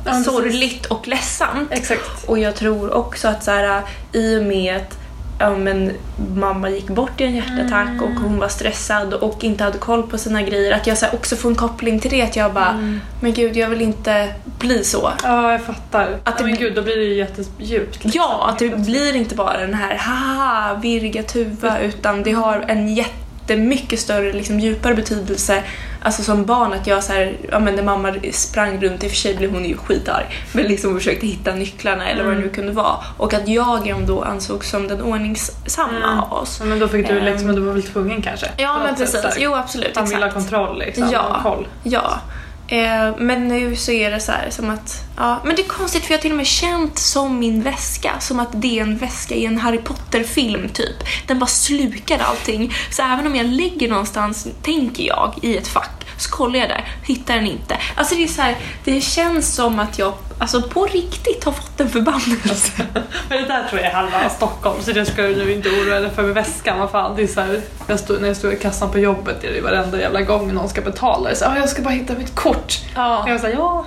Ja, 0.04 0.14
sorgligt 0.14 0.86
och 0.86 1.08
ledsamt. 1.08 1.68
Exakt. 1.72 2.24
Och 2.26 2.38
jag 2.38 2.54
tror 2.54 2.92
också 2.94 3.28
att 3.28 3.44
så 3.44 3.50
här, 3.50 3.82
i 4.12 4.38
och 4.38 4.42
med 4.44 4.76
att 4.76 4.98
ja, 5.38 5.56
men, 5.56 5.92
mamma 6.36 6.70
gick 6.70 6.86
bort 6.86 7.20
i 7.20 7.24
en 7.24 7.34
hjärtattack 7.36 7.88
Mm. 7.88 8.02
och 8.04 8.20
hon 8.20 8.38
var 8.38 8.48
stressad 8.48 9.14
och 9.14 9.44
inte 9.44 9.64
hade 9.64 9.78
koll 9.78 10.02
på 10.02 10.18
sina 10.18 10.42
grejer. 10.42 10.72
Att 10.72 10.86
jag 10.86 10.98
så 10.98 11.06
här, 11.06 11.14
också 11.14 11.36
får 11.36 11.48
en 11.48 11.54
koppling 11.54 12.00
till 12.00 12.10
det. 12.10 12.22
Att 12.22 12.36
jag 12.36 12.52
bara, 12.52 12.68
Mm. 12.70 13.00
men 13.20 13.32
gud 13.32 13.56
jag 13.56 13.68
vill 13.70 13.80
inte 13.82 14.34
bli 14.58 14.84
så. 14.84 15.10
Ja, 15.22 15.52
jag 15.52 15.62
fattar. 15.62 16.16
Att 16.24 16.38
det 16.38 16.44
men 16.44 16.56
gud, 16.56 16.74
då 16.74 16.82
blir 16.82 16.96
det 16.96 17.04
ju 17.04 17.14
jättedjupt. 17.14 18.04
liksom. 18.04 18.10
Ja, 18.14 18.46
att 18.48 18.58
det 18.58 18.68
blir 18.68 19.16
inte 19.16 19.34
bara 19.34 19.58
den 19.60 19.74
här 19.74 19.96
haha, 19.96 20.74
virga 20.74 21.22
tuva 21.22 21.78
utan 21.78 22.22
det 22.22 22.32
har 22.32 22.64
en 22.68 22.94
jättemycket 22.94 24.00
större, 24.00 24.32
liksom, 24.32 24.60
djupare 24.60 24.94
betydelse. 24.94 25.62
Alltså 26.04 26.22
som 26.22 26.44
barn 26.44 26.72
att 26.72 26.86
jag 26.86 27.04
så 27.04 27.12
här, 27.12 27.36
ja 27.52 27.58
men 27.58 27.74
när 27.74 27.82
mamma 27.82 28.14
sprang 28.32 28.80
runt, 28.80 29.04
i 29.04 29.06
och 29.06 29.10
för 29.10 29.16
sig 29.16 29.36
blev 29.36 29.52
hon 29.52 29.64
ju 29.64 29.76
skitarg, 29.76 30.24
men 30.52 30.64
liksom 30.64 30.94
försökte 30.98 31.26
hitta 31.26 31.54
nycklarna 31.54 32.08
eller 32.10 32.24
vad 32.24 32.34
det 32.34 32.40
nu 32.40 32.48
kunde 32.48 32.72
vara. 32.72 32.96
Och 33.16 33.34
att 33.34 33.48
jag 33.48 33.86
ändå 33.88 34.22
ansågs 34.22 34.70
som 34.70 34.88
den 34.88 35.02
ordningsamma 35.02 35.96
Mm. 35.96 36.18
av 36.18 36.32
oss. 36.32 36.56
Ja, 36.60 36.66
men 36.66 36.78
då 36.78 36.88
fick 36.88 37.08
du 37.08 37.18
Ehm. 37.18 37.24
liksom, 37.24 37.54
du 37.54 37.60
var 37.60 37.72
väl 37.72 37.82
tvungen 37.82 38.22
kanske? 38.22 38.46
Ja 38.56 38.78
men 38.84 38.94
precis, 38.94 39.24
jo 39.38 39.54
absolut. 39.54 39.96
Han 39.96 40.08
vill 40.08 40.22
ha 40.22 40.30
kontroll 40.30 40.78
liksom, 40.78 41.08
Ja. 41.12 41.40
koll. 41.42 41.66
Ja. 41.82 42.20
Eh, 42.68 43.16
men 43.18 43.48
nu 43.48 43.76
så 43.76 43.92
är 43.92 44.10
det 44.10 44.20
så 44.20 44.32
här 44.32 44.50
som 44.50 44.70
att, 44.70 45.04
ja, 45.16 45.40
men 45.44 45.56
det 45.56 45.62
är 45.62 45.68
konstigt 45.68 46.04
för 46.04 46.12
jag 46.12 46.18
har 46.18 46.22
till 46.22 46.30
och 46.30 46.36
med 46.36 46.46
känt 46.46 46.98
som 46.98 47.38
min 47.38 47.62
väska, 47.62 48.20
som 48.20 48.40
att 48.40 48.48
det 48.52 48.78
är 48.78 48.82
en 48.82 48.96
väska 48.96 49.34
i 49.34 49.46
en 49.46 49.58
Harry 49.58 49.78
Potter-film 49.78 50.68
typ. 50.68 50.96
Den 51.26 51.38
bara 51.38 51.46
slukar 51.46 52.18
allting. 52.18 52.72
Så 52.90 53.02
även 53.02 53.26
om 53.26 53.36
jag 53.36 53.46
lägger 53.46 53.88
någonstans, 53.88 54.46
tänker 54.62 55.04
jag, 55.04 55.34
i 55.42 55.56
ett 55.56 55.68
fack, 55.68 56.03
så 56.16 56.30
kollar 56.30 56.58
jag 56.58 56.68
där, 56.68 56.84
hittar 57.04 57.34
den 57.34 57.46
inte. 57.46 57.76
Alltså 57.94 58.14
det 58.14 58.22
är 58.24 58.28
så 58.28 58.42
här, 58.42 58.56
det 58.84 59.00
känns 59.00 59.54
som 59.54 59.78
att 59.78 59.98
jag, 59.98 60.12
alltså 60.38 60.62
på 60.62 60.86
riktigt 60.86 61.44
har 61.44 61.52
fått 61.52 61.80
en 61.80 61.88
förbannelse. 61.90 62.72
Men 63.28 63.42
det 63.42 63.48
där 63.48 63.64
tror 63.68 63.80
jag 63.80 63.90
är 63.90 63.94
halva 63.94 64.28
Stockholm 64.28 64.82
så 64.82 64.92
det 64.92 65.04
ska 65.04 65.22
du 65.22 65.52
inte 65.52 65.68
oroa 65.68 66.00
dig 66.00 66.10
för 66.10 66.22
med 66.22 66.34
väskan. 66.34 66.78
Vad 66.78 66.90
fan, 66.90 67.16
det 67.16 67.22
är 67.22 67.26
så 67.26 67.40
här, 67.40 67.60
jag 67.86 67.98
stod, 68.00 68.20
när 68.20 68.28
jag 68.28 68.36
står 68.36 68.52
i 68.52 68.56
kassan 68.56 68.90
på 68.90 68.98
jobbet 68.98 69.44
är 69.44 69.52
det 69.52 69.60
varenda 69.60 70.00
jävla 70.00 70.20
gång 70.22 70.54
någon 70.54 70.68
ska 70.68 70.80
betala. 70.80 71.30
Är 71.30 71.34
så 71.34 71.44
här, 71.44 71.52
"Ah, 71.56 71.58
jag 71.58 71.68
ska 71.68 71.82
bara 71.82 71.94
hitta 71.94 72.14
mitt 72.14 72.34
kort. 72.34 72.74
Ja. 72.94 73.24
Jag 73.28 73.40
säger 73.40 73.56
ja, 73.56 73.86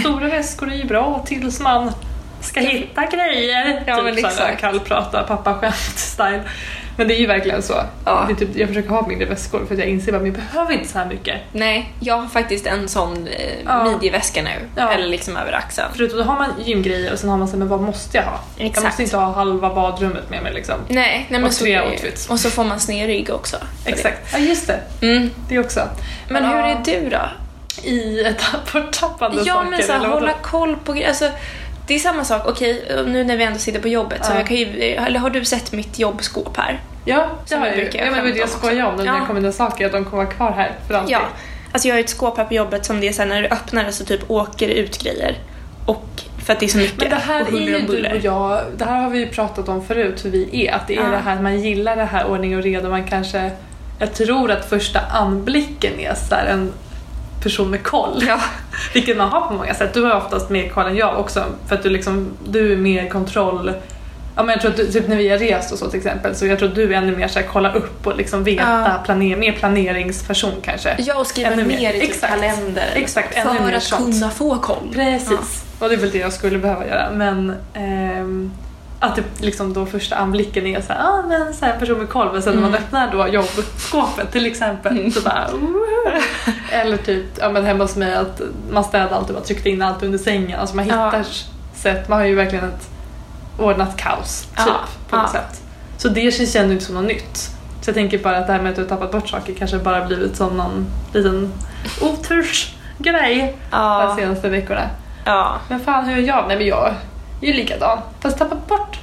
stora 0.00 0.28
väskor 0.28 0.72
är 0.72 0.76
ju 0.76 0.84
bra 0.84 1.22
tills 1.26 1.60
man 1.60 1.92
ska 2.40 2.60
hitta 2.60 3.06
grejer. 3.06 3.84
Ja, 3.86 4.02
men 4.02 4.14
typ 4.14 4.24
här 4.24 4.30
exakt. 4.32 4.60
kallprata 4.60 5.22
pappa-skämt-style. 5.22 6.40
Men 6.96 7.08
det 7.08 7.14
är 7.14 7.18
ju 7.18 7.26
verkligen 7.26 7.62
så. 7.62 7.74
Ja. 8.04 8.24
Det 8.28 8.32
är 8.32 8.46
typ, 8.46 8.56
jag 8.56 8.68
försöker 8.68 8.88
ha 8.88 9.06
mindre 9.06 9.26
väskor 9.28 9.64
för 9.66 9.74
att 9.74 9.78
jag 9.80 9.88
inser 9.88 10.12
att 10.12 10.24
jag 10.26 10.34
behöver 10.34 10.72
inte 10.72 10.88
så 10.88 10.98
här 10.98 11.06
mycket. 11.06 11.40
Nej, 11.52 11.92
jag 12.00 12.16
har 12.18 12.26
faktiskt 12.28 12.66
en 12.66 12.88
sån 12.88 13.28
eh, 13.28 13.54
Ja. 13.66 13.84
midjeväska 13.84 14.42
nu. 14.42 14.50
Ja. 14.76 14.92
Eller 14.92 15.06
liksom 15.08 15.36
över 15.36 15.52
axeln. 15.52 15.88
Förutom 15.94 16.18
då 16.18 16.24
har 16.24 16.34
man 16.38 16.50
gymgrejer 16.64 17.12
och 17.12 17.18
sen 17.18 17.30
har 17.30 17.36
man 17.36 17.48
så 17.48 17.56
men 17.56 17.68
vad 17.68 17.80
måste 17.80 18.16
jag 18.16 18.24
ha? 18.24 18.40
Jag 18.56 18.66
Exakt. 18.66 18.86
måste 18.86 19.02
inte 19.02 19.16
ha 19.16 19.32
halva 19.32 19.74
badrummet 19.74 20.30
med 20.30 20.42
mig 20.42 20.54
liksom. 20.54 20.74
Nej, 20.88 21.26
nej 21.28 21.40
men 21.40 21.44
Och 21.44 21.52
så 21.52 21.64
tre 21.64 21.78
det 21.78 21.84
ju. 21.84 21.90
outfits. 21.90 22.28
Och 22.30 22.40
så 22.40 22.50
får 22.50 22.64
man 22.64 22.80
snedrygg 22.80 23.30
också. 23.30 23.56
för 23.84 23.90
Exakt. 23.90 24.32
Ja 24.32 24.38
just 24.38 24.66
det, 24.66 24.80
det. 25.00 25.06
Mm. 25.06 25.30
det 25.48 25.58
också. 25.58 25.80
Men 26.28 26.44
hur 26.44 26.56
ja, 26.58 26.66
är 26.66 26.82
du 26.84 27.08
då? 27.08 27.20
I 27.82 28.20
ett 28.24 28.42
borttappande 28.72 29.42
Ja, 29.44 29.54
saker 29.54 29.70
men 29.70 29.82
så 29.82 29.92
här, 29.92 30.06
hålla 30.06 30.32
koll 30.32 30.76
på 30.84 30.92
grejer. 30.92 31.08
Alltså, 31.08 31.28
det 31.86 31.94
är 31.94 31.98
samma 31.98 32.24
sak, 32.24 32.42
okej, 32.46 32.84
nu 33.06 33.24
när 33.24 33.36
vi 33.36 33.44
ändå 33.44 33.58
sitter 33.58 33.80
på 33.80 33.88
jobbet, 33.88 34.24
så 34.24 34.32
Ja. 34.32 34.36
jag 34.38 34.46
kan 34.46 34.56
ju, 34.56 34.66
eller 34.82 35.18
har 35.20 35.30
du 35.30 35.44
sett 35.44 35.72
mitt 35.72 35.98
jobbskåp 35.98 36.56
här? 36.56 36.80
Ja, 37.04 37.26
det 37.48 37.54
har 37.56 37.66
jag 37.66 37.76
ju. 37.76 37.82
brukar 37.82 38.04
Ja, 38.04 38.10
men 38.10 38.24
det 38.24 38.32
det 38.32 38.38
jag 38.38 38.48
skojar 38.48 38.86
om 38.86 38.92
också. 38.94 39.04
när 39.04 39.12
det 39.12 39.18
Ja. 39.18 39.26
kommer 39.26 39.40
saker, 39.52 39.86
att 39.86 39.92
de 39.92 40.04
kommer 40.04 40.24
vara 40.24 40.34
kvar 40.34 40.52
här 40.52 40.72
för 40.88 40.94
alltid. 40.94 41.12
Ja, 41.14 41.20
alltså 41.72 41.88
jag 41.88 41.94
har 41.94 42.00
ett 42.00 42.08
skåp 42.08 42.36
här 42.36 42.44
på 42.44 42.54
jobbet 42.54 42.84
som 42.84 43.00
det 43.00 43.08
är 43.08 43.12
så 43.12 43.22
här, 43.22 43.28
när 43.28 43.42
du 43.42 43.48
öppnar 43.48 43.84
det 43.84 43.92
så 43.92 44.04
typ 44.04 44.30
åker 44.30 44.68
det 44.68 44.74
ut 44.74 45.02
grejer. 45.02 45.34
Och 45.86 46.04
för 46.44 46.52
att 46.52 46.60
det 46.60 46.66
är 46.66 46.68
så 46.68 46.78
mycket 46.78 46.98
Men 46.98 47.10
det 47.10 47.16
här 47.16 47.42
och 47.42 47.48
är 47.48 47.52
ju 47.58 47.78
du 47.78 48.08
och 48.08 48.24
jag, 48.24 48.60
det 48.76 48.84
här 48.84 49.02
har 49.02 49.10
vi 49.10 49.18
ju 49.18 49.28
pratat 49.28 49.68
om 49.68 49.84
förut 49.86 50.24
hur 50.24 50.30
vi 50.30 50.66
är, 50.66 50.72
att 50.74 50.86
det 50.88 50.96
är 50.96 51.00
Ja. 51.04 51.08
det 51.10 51.16
här 51.16 51.40
man 51.40 51.60
gillar 51.60 51.96
det 51.96 52.04
här 52.04 52.26
ordning 52.26 52.56
och 52.56 52.62
reda, 52.62 52.88
man 52.88 53.04
kanske, 53.04 53.50
jag 53.98 54.14
tror 54.14 54.50
att 54.50 54.68
första 54.68 55.00
anblicken 55.00 56.00
är 56.00 56.14
så 56.14 56.34
en 56.34 56.72
person 57.44 57.70
med 57.70 57.82
koll. 57.82 58.24
Ja. 58.28 58.40
Vilket 58.94 59.16
man 59.16 59.28
har 59.28 59.40
på 59.40 59.54
många 59.54 59.74
sätt. 59.74 59.94
Du 59.94 60.02
har 60.02 60.16
oftast 60.16 60.50
mer 60.50 60.68
koll 60.68 60.86
än 60.86 60.96
jag 60.96 61.18
också 61.20 61.44
för 61.68 61.74
att 61.76 61.82
du, 61.82 61.88
liksom, 61.88 62.28
du 62.48 62.72
är 62.72 62.76
mer 62.76 63.08
kontroll. 63.08 63.72
Ja, 64.36 64.42
men 64.42 64.52
jag 64.52 64.60
tror 64.60 64.70
att 64.70 64.76
du, 64.76 64.92
typ 64.92 65.08
när 65.08 65.16
vi 65.16 65.28
har 65.28 65.38
rest 65.38 65.72
och 65.72 65.78
så 65.78 65.90
till 65.90 65.98
exempel 65.98 66.34
så 66.34 66.46
jag 66.46 66.58
tror 66.58 66.68
att 66.68 66.74
du 66.74 66.94
är 66.94 66.98
ännu 66.98 67.16
mer 67.16 67.28
så 67.28 67.38
här, 67.38 67.46
kolla 67.52 67.72
upp 67.72 68.06
och 68.06 68.16
liksom 68.16 68.44
veta, 68.44 68.62
Ja. 68.86 69.02
planer, 69.04 69.36
mer 69.36 69.52
planeringsperson 69.52 70.52
kanske. 70.62 70.94
Jag 70.98 71.20
och 71.20 71.26
skriva 71.26 71.50
Ännu 71.50 71.64
mer. 71.64 71.90
i 71.94 72.00
typ 72.00 72.10
Exakt. 72.10 72.32
kalender 72.32 72.92
Exakt, 72.94 73.36
ännu 73.36 73.54
för 73.58 73.64
mer 73.66 73.76
att 73.76 73.82
sånt. 73.82 74.04
kunna 74.14 74.30
få 74.30 74.58
koll. 74.58 74.88
Precis. 74.94 75.64
Och 75.78 75.88
det 75.88 75.94
är 75.94 75.98
väl 75.98 76.10
det 76.10 76.18
jag 76.18 76.32
skulle 76.32 76.58
behöva 76.58 76.86
göra. 76.86 77.10
Men 77.14 77.54
ehm, 77.74 78.52
att 79.04 79.16
det 79.16 79.22
liksom 79.40 79.72
då 79.72 79.86
första 79.86 80.16
anblicken 80.16 80.66
är 80.66 80.80
så 80.80 80.92
här, 80.92 81.00
ah, 81.08 81.22
men 81.28 81.54
så 81.54 81.64
här 81.64 81.72
en 81.72 81.78
person 81.80 81.98
med 81.98 82.08
koll. 82.08 82.32
Men 82.32 82.42
sen 82.42 82.54
när 82.54 82.60
man 82.60 82.70
Mm. 82.70 82.82
öppnar 82.84 83.12
då 83.12 83.28
jobbskåpet 83.28 84.32
till 84.32 84.46
exempel 84.46 85.12
så 85.12 85.20
bara. 85.20 85.48
Eller 86.70 86.96
typ 86.96 87.24
ja, 87.40 87.48
men 87.50 87.64
hemma 87.64 87.84
hos 87.84 87.96
mig 87.96 88.14
att 88.14 88.40
man 88.70 88.84
städar 88.84 89.16
allt 89.16 89.28
och 89.28 89.34
bara 89.34 89.44
tryckte 89.44 89.70
in 89.70 89.82
allt 89.82 90.02
under 90.02 90.18
sängen. 90.18 90.60
Alltså 90.60 90.76
man 90.76 90.86
Ja. 90.88 91.04
hittar 91.06 91.24
sätt. 91.74 92.08
Man 92.08 92.18
har 92.18 92.26
ju 92.26 92.34
verkligen 92.34 92.64
ett 92.64 92.88
ordnat 93.58 93.96
kaos 93.96 94.42
typ 94.42 94.50
Ja, 94.66 94.80
på 95.10 95.16
något 95.16 95.30
ja. 95.34 95.40
sätt. 95.40 95.62
Så 95.98 96.08
det 96.08 96.34
känns 96.34 96.56
ju 96.56 96.60
ändå 96.60 96.72
inte 96.72 96.84
som 96.84 96.94
något 96.94 97.04
nytt. 97.04 97.36
Så 97.80 97.88
jag 97.88 97.94
tänker 97.94 98.18
bara 98.18 98.36
att 98.38 98.46
det 98.46 98.52
här 98.52 98.60
med 98.60 98.70
att 98.70 98.76
du 98.76 98.82
har 98.82 98.88
tappat 98.88 99.12
bort 99.12 99.28
saker 99.28 99.54
kanske 99.58 99.78
bara 99.78 100.04
blivit 100.06 100.36
som 100.36 100.56
någon 100.56 100.86
liten 101.12 101.52
otursgrej 102.00 103.56
de 103.70 103.76
Ja. 103.76 104.14
senaste 104.18 104.48
veckorna. 104.48 104.90
ja. 105.24 105.56
Men 105.68 105.80
fan 105.80 106.04
hur 106.04 106.18
är 106.18 106.22
jag? 106.28 106.44
Nej 106.48 106.56
men 106.56 106.66
jag 106.66 106.94
är 107.40 107.46
ju 107.46 107.52
likadan. 107.52 107.98
Fast 108.20 108.38
tappat 108.38 108.66
bort. 108.66 108.98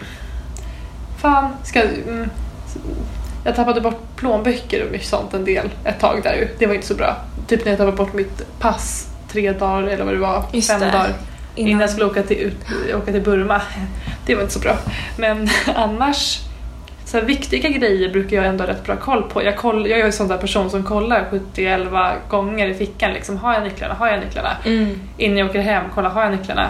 Fan, 1.22 1.50
ska... 1.64 1.82
Mm, 1.82 2.30
jag 3.44 3.56
tappade 3.56 3.82
bort 3.82 4.16
plånböcker 4.16 4.88
och 4.90 5.02
sånt 5.02 5.34
en 5.34 5.46
del 5.46 5.70
ett 5.84 6.00
tag 6.00 6.24
där 6.24 6.34
ju. 6.34 6.48
Det 6.60 6.68
var 6.68 6.74
inte 6.74 6.88
så 6.88 6.96
bra. 6.96 7.16
Typ 7.48 7.66
när 7.66 7.72
jag 7.72 7.78
tappade 7.78 7.98
bort 7.98 8.14
mitt 8.14 8.60
pass 8.60 9.08
tre 9.32 9.52
dagar 9.52 9.84
eller 9.88 10.06
vad 10.06 10.14
det 10.14 10.20
var. 10.20 10.44
Just 10.52 10.72
fem 10.72 10.80
det. 10.80 10.86
dagar. 10.86 11.14
Innan 11.56 11.80
jag 11.80 11.90
skulle 11.90 12.06
åka 12.06 12.24
till, 12.24 12.38
ut, 12.38 12.58
åka 12.96 13.12
till 13.12 13.22
Burma. 13.22 13.62
Det 14.26 14.36
var 14.36 14.42
inte 14.42 14.54
så 14.54 14.60
bra. 14.60 14.78
Men 15.18 15.50
annars, 15.76 16.40
så 17.06 17.18
här, 17.18 17.26
viktiga 17.26 17.70
grejer 17.70 18.10
brukar 18.10 18.38
jag 18.38 18.46
ändå 18.46 18.64
ha 18.64 18.72
rätt 18.72 18.84
bra 18.84 18.96
koll 18.96 19.24
på. 19.24 19.44
Jag, 19.44 19.58
koll, 19.58 19.88
jag 19.88 20.00
är 20.00 20.06
en 20.06 20.14
sån 20.14 20.28
där 20.28 20.38
person 20.38 20.70
som 20.70 20.84
kollar 20.84 21.30
70-11 21.56 22.16
gånger 22.30 22.68
i 22.68 22.74
fickan. 22.74 23.14
Liksom, 23.14 23.38
har 23.38 23.54
jag 23.54 23.64
nycklarna? 23.64 23.94
Har 23.94 24.08
jag 24.08 24.20
nycklarna? 24.20 24.58
Mm. 24.66 25.00
innan 25.18 25.38
jag 25.38 25.50
åker 25.50 25.62
hem, 25.62 25.84
kolla 25.94 26.10
har 26.10 26.24
jag 26.24 26.32
nycklarna? 26.32 26.70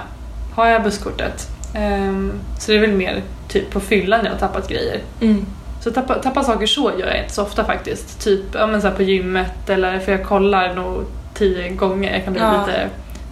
Har 0.56 0.68
jag 0.68 0.84
busskortet? 0.84 1.48
Ehm, 1.76 2.34
så 2.60 2.72
det 2.72 2.78
är 2.78 2.82
väl 2.82 2.92
mer 2.92 3.22
typ 3.48 3.72
på 3.72 3.80
fyllan 3.80 4.20
jag 4.26 4.32
har 4.32 4.40
tappat 4.40 4.70
grejer. 4.70 5.00
Mm. 5.22 5.46
Så 5.84 5.92
tappa, 5.92 6.16
tappa 6.16 6.44
saker 6.44 6.66
så 6.68 6.92
gör 7.00 7.08
jag 7.08 7.18
inte 7.24 7.34
så 7.34 7.44
ofta 7.44 7.64
faktiskt. 7.66 8.22
Typ 8.24 8.42
ja, 8.54 8.68
men 8.68 8.82
så 8.82 8.88
här 8.88 8.96
på 8.96 9.04
gymmet 9.04 9.70
eller 9.70 10.00
för 10.00 10.12
jag 10.12 10.24
kollar 10.26 10.74
nog 10.74 11.06
tio 11.34 11.70
gånger. 11.70 12.14
Jag 12.14 12.24
kan 12.24 12.34
bli 12.34 12.42
Ja. 12.42 12.66
lite 12.66 12.90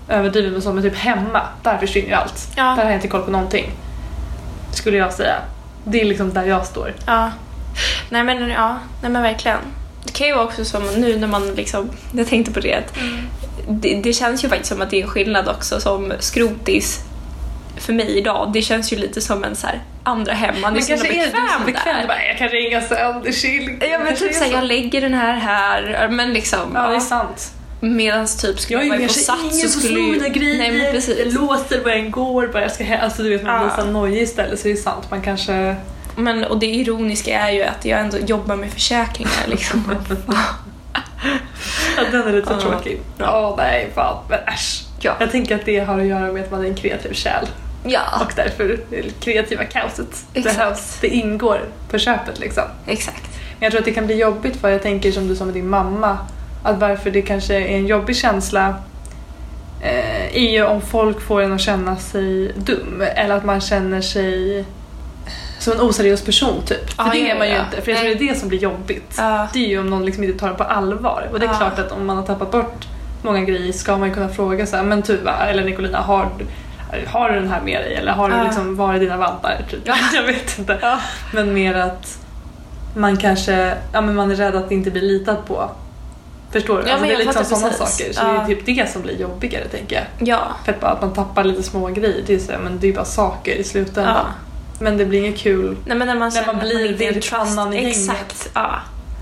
överdriven 0.08 0.54
med 0.54 0.64
så 0.64 0.74
men 0.74 0.84
typ 0.84 0.96
hemma, 0.96 1.42
där 1.64 1.78
försvinner 1.78 2.08
ju 2.10 2.14
allt. 2.14 2.48
Ja. 2.56 2.64
Där 2.64 2.76
har 2.76 2.84
jag 2.84 2.94
inte 2.94 3.08
koll 3.08 3.22
på 3.22 3.32
någonting. 3.32 3.72
Skulle 4.72 4.98
jag 4.98 5.14
säga. 5.14 5.36
Det 5.84 6.02
är 6.02 6.06
liksom 6.06 6.34
där 6.34 6.44
jag 6.46 6.66
står. 6.66 6.94
Ja. 7.06 7.32
Nej 8.10 8.24
men 8.24 8.50
ja, 8.50 8.78
nej 9.02 9.12
men 9.12 9.22
verkligen. 9.24 9.58
Det 10.04 10.12
kan 10.12 10.28
ju 10.28 10.34
vara 10.34 10.46
också 10.46 10.66
som 10.66 10.84
nu 10.98 11.18
när 11.20 11.28
man 11.28 11.48
liksom, 11.54 11.90
jag 12.12 12.28
tänkte 12.28 12.52
på 12.52 12.60
det 12.60 12.74
att 12.74 12.94
det, 13.70 14.02
det 14.04 14.14
känns 14.14 14.44
ju 14.44 14.50
faktiskt 14.50 14.70
som 14.70 14.82
att 14.82 14.90
det 14.90 14.98
är 15.00 15.04
en 15.04 15.10
skillnad 15.10 15.48
också 15.48 15.80
som 15.80 16.14
skrotis 16.20 17.04
för 17.80 17.94
mig 17.94 18.18
idag. 18.18 18.50
Det 18.54 18.62
känns 18.62 18.94
ju 18.94 18.98
lite 18.98 19.22
som 19.22 19.44
en 19.44 19.56
så 19.56 19.68
här 19.68 19.80
andra 20.04 20.34
hem. 20.34 20.62
Man 20.62 20.72
är 20.72 20.74
Men 20.74 20.84
så 20.84 20.88
kanske 20.88 21.08
är 21.08 21.26
bekväm 21.26 21.66
bekväm. 21.66 21.96
Där. 22.02 22.08
bara, 22.08 22.26
jag 22.26 22.38
kan 22.38 22.50
ringa 22.50 22.82
sen, 22.82 23.22
det 23.24 23.30
är 23.30 23.34
chill. 23.34 23.78
Ja 23.92 24.00
men 24.04 24.16
typ 24.16 24.30
är 24.30 24.34
såhär, 24.34 24.50
så. 24.52 24.56
jag 24.58 24.64
lägger 24.64 25.02
den 25.02 25.14
här 25.14 25.34
här, 25.34 26.08
men 26.12 26.34
liksom. 26.34 26.60
Ja, 26.76 26.88
det 26.88 26.96
är 26.96 27.00
sant. 27.00 27.52
Medans 27.82 28.42
typ 28.42 28.60
skulle 28.60 28.80
Jag 28.80 28.86
jag 28.86 28.98
vara 28.98 29.08
på 29.08 29.14
Sats 29.14 29.62
så 29.62 29.80
skulle 29.80 30.00
ju... 30.00 30.12
mina 30.12 30.28
grejer, 30.28 30.58
Nej 30.58 30.72
men 30.72 30.82
jag 30.82 30.92
precis. 30.92 31.34
låser 31.34 31.84
vad 31.84 31.92
jag 31.94 32.00
än 32.00 32.12
går, 32.12 32.48
bara 32.48 32.62
jag 32.62 32.72
ska 32.72 32.84
hem. 32.84 33.00
Alltså 33.04 33.24
du 33.24 33.30
vet 33.30 33.44
man 33.44 33.60
blir 33.60 33.72
Ja. 33.78 33.84
så 33.84 33.90
nojig 33.92 34.22
istället 34.22 34.60
så 34.60 34.68
det 34.68 34.72
är 34.72 34.76
sant. 34.76 35.12
Man 35.12 35.22
kanske... 35.22 35.76
Men, 36.16 36.44
och 36.44 36.60
det 36.60 36.66
ironiska 36.66 37.40
är 37.40 37.52
ju 37.52 37.64
att 37.64 37.86
jag 37.86 38.00
ändå 38.00 38.18
jobbar 38.18 38.56
med 38.56 38.74
försäkringar 38.74 39.48
liksom. 39.48 39.92
Ja, 41.98 42.04
den 42.12 42.28
är 42.28 42.32
lite 42.34 42.54
Ja. 42.54 42.60
tråkig. 42.62 43.02
Ja, 43.18 43.54
nej 43.58 43.92
fan. 43.96 44.18
Men 44.30 44.40
äsch. 44.40 44.82
Ja. 45.02 45.16
Jag 45.20 45.32
tänker 45.32 45.56
att 45.56 45.66
det 45.66 45.80
har 45.80 46.00
att 46.00 46.06
göra 46.06 46.32
med 46.32 46.44
att 46.44 46.52
man 46.52 46.66
är 46.66 46.70
en 46.70 46.76
kreativ 46.76 47.14
själ 47.14 47.48
ja, 47.84 48.02
och 48.22 48.34
därför 48.36 48.80
det 48.90 49.20
kreativa 49.20 49.64
kaoset 49.64 50.26
Exakt. 50.34 50.58
behövs. 50.58 50.98
Det 51.02 51.08
ingår 51.08 51.60
på 51.92 51.98
köpet 51.98 52.40
liksom. 52.40 52.64
exakt. 52.88 53.30
Men 53.60 53.66
jag 53.66 53.72
tror 53.72 53.80
att 53.80 53.86
det 53.86 53.92
kan 53.92 54.06
bli 54.06 54.16
jobbigt 54.16 54.56
för 54.62 54.70
jag 54.70 54.82
tänker 54.82 55.12
som 55.12 55.28
du 55.28 55.36
sa 55.36 55.46
med 55.46 55.54
din 55.54 55.70
mamma 55.70 56.18
att 56.64 56.78
varför 56.80 57.12
det 57.12 57.22
kanske 57.22 57.56
är 57.56 57.68
en 57.78 57.88
jobbig 57.88 58.16
känsla 58.16 58.76
eh, 59.82 60.36
är 60.36 60.50
ju 60.52 60.66
om 60.66 60.82
folk 60.82 61.22
får 61.22 61.42
en 61.42 61.54
att 61.54 61.62
känna 61.62 61.96
sig 61.96 62.52
dum 62.56 63.04
eller 63.16 63.36
att 63.36 63.46
man 63.46 63.62
känner 63.62 64.02
sig 64.02 64.66
som 65.60 65.74
en 65.74 65.80
oseriös 65.82 66.22
person 66.22 66.62
typ. 66.66 66.90
För 66.90 67.04
Ja, 67.04 67.10
det 67.14 67.30
är 67.32 67.38
man 67.38 67.48
ju 67.48 67.54
ja. 67.54 67.60
inte, 67.66 67.82
för 67.82 67.92
jag 67.92 68.00
tror 68.00 68.10
det 68.10 68.16
är 68.26 68.28
det 68.34 68.40
som 68.40 68.50
blir 68.50 68.60
jobbigt. 68.60 69.16
Ja. 69.18 69.48
Det 69.54 69.60
är 69.66 69.68
ju 69.68 69.80
om 69.80 69.90
någon 69.90 70.06
liksom 70.06 70.24
inte 70.24 70.40
tar 70.40 70.48
det 70.50 70.54
på 70.56 70.64
allvar. 70.64 71.30
Och 71.32 71.40
det 71.40 71.46
är 71.46 71.50
Ja. 71.50 71.58
klart 71.58 71.80
att 71.80 71.92
om 71.92 72.06
man 72.06 72.18
har 72.18 72.24
tappat 72.26 72.52
bort 72.52 72.88
många 73.22 73.42
grejer 73.42 73.74
ska 73.74 73.98
man 73.98 74.08
ju 74.10 74.14
kunna 74.14 74.30
fråga 74.30 74.66
så 74.66 74.76
här, 74.76 74.84
men 74.84 75.02
Tuva 75.02 75.46
eller 75.48 75.64
Nicolina, 75.64 76.00
har, 76.02 76.30
har 77.08 77.30
du 77.30 77.40
den 77.40 77.50
här 77.50 77.62
med 77.62 77.82
dig? 77.82 77.96
Eller 77.96 78.12
har 78.12 78.30
du 78.30 78.36
Ja. 78.36 78.44
liksom, 78.44 78.76
var 78.76 78.94
är 78.94 79.00
dina 79.00 79.18
vantar? 79.18 79.66
Typ. 79.70 79.80
jag 80.14 80.24
vet 80.24 80.60
inte. 80.60 81.00
Men 81.34 81.54
mer 81.54 81.74
att 81.76 82.18
man 82.96 83.18
kanske, 83.18 83.74
ja 83.94 84.02
men 84.02 84.16
man 84.16 84.32
är 84.32 84.36
rädd 84.36 84.56
att 84.56 84.72
inte 84.72 84.92
bli 84.92 85.02
litad 85.02 85.46
på. 85.48 85.70
Förstår 86.52 86.82
du? 86.82 86.88
Ja, 86.88 86.94
alltså, 86.94 87.08
det 87.08 87.14
är 87.14 87.18
liksom 87.18 87.46
sådana 87.46 87.72
saker. 87.74 88.14
Så 88.14 88.22
Ja. 88.24 88.28
det 88.48 88.54
är 88.54 88.56
typ 88.56 88.66
det 88.66 88.90
som 88.92 89.02
blir 89.02 89.18
jobbigare 89.22 89.68
tänker 89.68 89.96
jag. 89.96 90.28
Ja. 90.28 90.40
För 90.66 90.72
att, 90.72 90.80
bara, 90.80 90.92
att 90.92 91.02
man 91.02 91.14
tappar 91.14 91.44
lite 91.44 91.64
små 91.64 91.88
grejer, 91.88 92.24
det 92.28 92.34
är, 92.34 92.40
så 92.40 92.52
men 92.64 92.80
det 92.80 92.88
är 92.90 92.94
bara 92.94 93.06
saker 93.06 93.56
i 93.56 93.64
slutändan. 93.64 94.16
Ja. 94.16 94.26
Men 94.80 94.98
det 94.98 95.06
blir 95.06 95.20
inget 95.20 95.38
kul. 95.40 95.78
Nej 95.86 95.98
men 95.98 96.08
när 96.08 96.16
man, 96.16 96.32
När 96.36 96.46
man 96.46 96.60
blir 96.60 96.98
den 96.98 97.14
trust- 97.14 97.32
pannan 97.32 97.74
i. 97.74 97.90
Exakt. 97.90 98.50
Ja. 98.54 98.72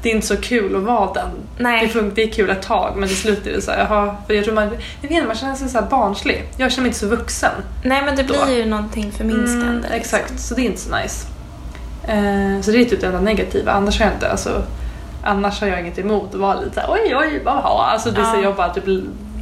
Det 0.01 0.09
är 0.11 0.15
inte 0.15 0.27
så 0.27 0.37
kul 0.37 0.75
att 0.75 0.81
vara 0.83 1.13
den. 1.13 1.29
Nej. 1.57 1.81
Det, 1.87 1.93
funkar, 1.93 2.15
det 2.15 2.23
är 2.23 2.31
kul 2.31 2.49
ett 2.49 2.61
tag 2.61 2.93
men 2.97 3.07
till 3.09 3.17
slut 3.17 3.47
är 3.47 3.53
det 3.53 3.61
så 3.61 3.71
här, 3.71 3.77
jaha, 3.89 4.15
för 4.27 4.33
jag 4.33 4.43
tror 4.45 4.53
man, 4.55 4.69
jag 5.01 5.09
vet 5.09 5.27
man 5.27 5.35
känner 5.35 5.55
sig 5.55 5.69
så 5.69 5.81
barnslig. 5.89 6.43
Jag 6.57 6.71
känner 6.71 6.81
mig 6.81 6.87
inte 6.89 6.99
så 6.99 7.07
vuxen. 7.07 7.51
Nej 7.83 8.01
men 8.05 8.15
det 8.15 8.23
Då. 8.23 8.45
blir 8.45 8.57
ju 8.57 8.65
någonting 8.65 9.11
förminskande. 9.11 9.65
Mm, 9.67 9.75
liksom. 9.81 9.95
exakt, 9.95 10.39
så 10.39 10.55
det 10.55 10.61
är 10.61 10.65
inte 10.65 10.81
så 10.81 10.95
nice. 10.97 11.27
Eh, 12.03 12.61
så 12.61 12.71
det 12.71 12.77
är 12.81 12.85
typ 12.85 13.01
det 13.01 13.07
enda 13.07 13.21
negativa. 13.21 13.71
Annars 13.71 13.99
har 13.99 14.05
jag 14.05 14.15
inte, 14.15 14.29
alltså, 14.31 14.63
annars 15.23 15.61
har 15.61 15.67
jag 15.67 15.79
inget 15.79 15.99
emot 15.99 16.33
att 16.33 16.39
vara 16.39 16.59
lite 16.59 16.73
såhär 16.73 16.89
oj 16.91 17.15
oj, 17.15 17.41
vad 17.45 17.55
har 17.55 17.83
Alltså 17.83 18.11
det 18.11 18.21
är 18.21 18.25
så 18.25 18.37
Ja. 18.37 18.43
jag 18.43 18.55
bara 18.55 18.73
typ 18.73 18.83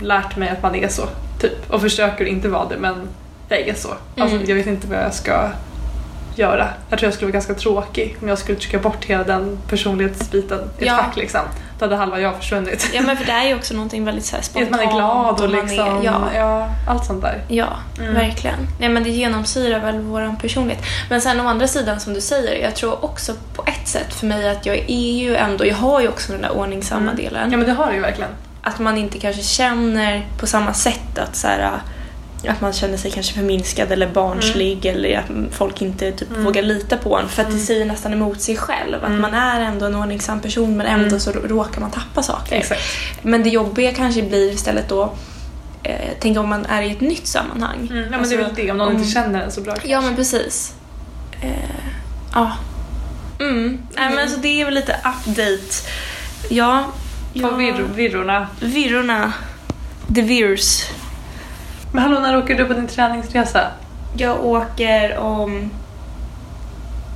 lärt 0.02 0.38
mig 0.38 0.50
att 0.50 0.64
man 0.64 0.76
är 0.76 0.88
så. 0.88 1.04
Typ. 1.42 1.72
Och 1.74 1.82
försöker 1.82 2.26
inte 2.26 2.48
vara 2.50 2.66
det 2.70 2.78
men 2.78 2.96
jag 3.50 3.60
är 3.60 3.74
så. 3.74 3.90
Alltså, 4.18 4.36
Mm. 4.36 4.50
Jag 4.50 4.56
vet 4.56 4.68
inte 4.68 4.88
vad 4.88 4.98
jag 5.00 5.14
ska 5.14 5.50
göra. 6.40 6.68
Jag 6.90 7.00
tror 7.00 7.08
jag 7.08 7.14
skulle 7.14 7.28
vara 7.28 7.34
ganska 7.34 7.54
tråkig 7.54 8.18
om 8.22 8.28
jag 8.28 8.38
skulle 8.38 8.58
trycka 8.58 8.80
bort 8.80 9.06
hela 9.06 9.24
den 9.24 9.58
personlighetsbiten 9.70 10.60
i 10.60 10.82
ett 10.82 10.88
Ja. 10.88 10.98
fack 10.98 11.16
liksom. 11.16 11.42
Då 11.80 11.86
hade 11.86 11.96
halva 11.96 12.20
jag 12.20 12.36
försvunnit. 12.38 12.90
Ja 12.94 13.02
men 13.02 13.18
för 13.18 13.26
det 13.26 13.32
är 13.32 13.48
ju 13.48 13.56
också 13.56 13.74
någonting 13.74 14.06
väldigt 14.06 14.26
så 14.26 14.32
här 14.32 14.40
Att 14.40 14.46
spontant. 14.46 14.72
man 14.72 14.80
är 14.80 14.94
glad 14.94 15.34
och 15.42 15.50
man 15.50 15.60
är- 15.60 15.62
liksom, 15.64 16.04
ja. 16.04 16.22
ja, 16.36 16.70
allt 16.88 17.06
sånt 17.06 17.22
där. 17.22 17.42
Ja, 17.48 17.68
Mm. 18.00 18.14
verkligen. 18.14 18.56
Nej, 18.80 18.90
men 18.90 19.04
det 19.04 19.10
genomsyrar 19.10 19.80
väl 19.80 20.00
vår 20.00 20.36
personlighet. 20.42 20.84
Men 21.10 21.22
sen 21.22 21.40
å 21.42 21.48
andra 21.48 21.68
sidan 21.68 22.00
som 22.00 22.14
du 22.14 22.22
säger, 22.22 22.64
jag 22.64 22.76
tror 22.76 23.06
också 23.06 23.34
på 23.56 23.64
ett 23.68 23.88
sätt 23.88 24.14
för 24.14 24.26
mig 24.26 24.50
att 24.50 24.66
jag 24.66 24.78
är 24.88 25.14
ju 25.20 25.36
ändå, 25.36 25.66
jag 25.66 25.76
har 25.76 26.02
ju 26.02 26.08
också 26.08 26.32
den 26.32 26.42
där 26.42 26.52
ordningsamma 26.58 27.02
Mm. 27.12 27.16
delen. 27.16 27.52
Ja 27.52 27.58
men 27.58 27.68
det 27.68 27.74
har 27.74 27.88
du 27.88 27.94
ju 27.96 28.02
verkligen. 28.02 28.32
Att 28.62 28.80
man 28.80 28.98
inte 28.98 29.20
kanske 29.20 29.42
känner 29.42 30.28
på 30.40 30.48
samma 30.48 30.74
sätt 30.74 31.18
att 31.20 31.36
så 31.36 31.48
här, 31.48 31.72
att 32.48 32.62
man 32.62 32.74
känner 32.74 32.98
sig 32.98 33.12
kanske 33.12 33.34
förminskad 33.34 33.92
eller 33.92 34.08
barnslig 34.08 34.86
eller 34.86 35.18
att 35.20 35.54
folk 35.56 35.82
inte 35.82 36.12
typ 36.12 36.30
Mm. 36.32 36.44
vågar 36.44 36.62
lita 36.62 36.98
på 36.98 37.18
en 37.20 37.30
för 37.30 37.42
att 37.42 37.48
det 37.48 37.54
Mm. 37.54 37.66
säger 37.66 37.86
nästan 37.86 38.14
emot 38.14 38.42
sig 38.42 38.58
själv. 38.58 38.96
Att 39.04 39.10
Mm. 39.10 39.22
man 39.22 39.34
är 39.34 39.62
ändå 39.62 39.86
en 39.86 39.96
ordningsam 39.96 40.40
person 40.42 40.78
men 40.78 40.86
ändå 40.88 41.06
Mm. 41.08 41.20
så 41.20 41.32
råkar 41.32 41.82
man 41.82 41.92
tappa 41.92 42.24
saker. 42.24 42.56
Exakt. 42.56 42.82
Men 43.22 43.44
det 43.44 43.50
jobbiga 43.50 43.94
kanske 43.94 44.22
blir 44.22 44.52
istället 44.52 44.90
då, 44.90 45.14
eh, 45.84 46.10
tänk 46.20 46.38
om 46.38 46.50
man 46.50 46.66
är 46.66 46.82
i 46.82 46.92
ett 46.92 47.02
nytt 47.02 47.28
sammanhang. 47.28 47.88
Mm. 47.92 47.98
Ja 48.04 48.10
men 48.10 48.20
Alltså, 48.20 48.36
det 48.38 48.42
är 48.44 48.46
väl 48.46 48.56
det, 48.56 48.72
om 48.72 48.78
någon 48.78 48.88
om- 48.88 48.94
inte 48.98 49.10
känner 49.12 49.42
en 49.44 49.52
så 49.52 49.62
bra 49.62 49.74
kanske. 49.74 49.90
Ja 49.92 50.02
men 50.02 50.16
precis. 50.16 50.74
Eh, 51.42 51.50
ja. 52.34 52.52
Mm. 53.40 53.80
Nej 53.96 54.16
men 54.16 54.30
så 54.30 54.38
det 54.38 54.62
är 54.62 54.66
väl 54.66 54.74
lite 54.74 54.94
update. 54.94 55.62
Ja. 56.50 56.84
På 57.34 57.40
ja. 57.42 57.50
virr, 57.50 57.86
virrorna. 57.96 58.48
Virrorna. 58.60 59.34
The 60.16 60.22
Virrs. 60.22 60.84
Men 61.96 62.04
hallå, 62.04 62.20
när 62.20 62.38
åker 62.38 62.56
du 62.56 62.66
på 62.66 62.74
din 62.74 62.88
träningsresa? 62.88 63.72
Jag 64.18 64.46
åker 64.46 65.18
om... 65.18 65.72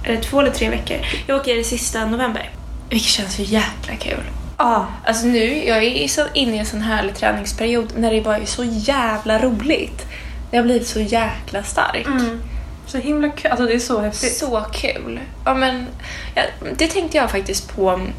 Är 0.03 0.11
det 0.11 0.21
två 0.21 0.39
eller 0.39 0.51
tre 0.51 0.69
veckor? 0.69 0.97
Jag 1.27 1.39
åker 1.39 1.59
i 1.59 1.63
sista 1.63 2.05
november. 2.05 2.49
Vilket 2.89 3.09
känns 3.09 3.35
så 3.35 3.41
jäkla 3.41 3.95
kul. 3.99 4.23
Ah. 4.57 4.81
Alltså 5.05 5.25
nu, 5.25 5.65
jag 5.67 5.83
är 5.83 6.07
så 6.07 6.21
inne 6.33 6.55
i 6.55 6.59
en 6.59 6.65
sån 6.65 6.81
härlig 6.81 7.15
träningsperiod 7.15 7.93
när 7.97 8.13
det 8.13 8.21
bara 8.21 8.37
är 8.37 8.45
så 8.45 8.63
jävla 8.63 9.39
roligt. 9.39 10.05
Det 10.51 10.57
har 10.57 10.63
blivit 10.63 10.87
så 10.87 10.99
jäkla 10.99 11.63
starkt. 11.63 12.07
Mm. 12.07 12.41
Så 12.87 12.97
himla 12.97 13.29
kul, 13.29 13.51
alltså 13.51 13.65
det 13.65 13.73
är 13.73 13.79
så 13.79 14.01
häftigt. 14.01 14.37
Så 14.37 14.65
kul. 14.71 15.19
Ja, 15.45 15.53
men, 15.53 15.87
ja, 16.35 16.41
det 16.77 16.87
tänkte 16.87 17.17
jag 17.17 17.31
faktiskt 17.31 17.75
på 17.75 17.89
mm, 17.89 18.13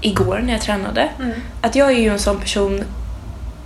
igår 0.00 0.40
när 0.44 0.52
jag 0.52 0.62
tränade. 0.62 1.08
Mm. 1.18 1.40
Att 1.60 1.74
jag 1.74 1.90
är 1.90 1.98
ju 1.98 2.08
en 2.08 2.18
sån 2.18 2.40
person, 2.40 2.84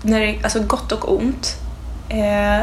när 0.02 0.20
det 0.20 0.38
alltså 0.42 0.62
gott 0.62 0.92
och 0.92 1.12
ont, 1.12 1.65
eh, 2.08 2.60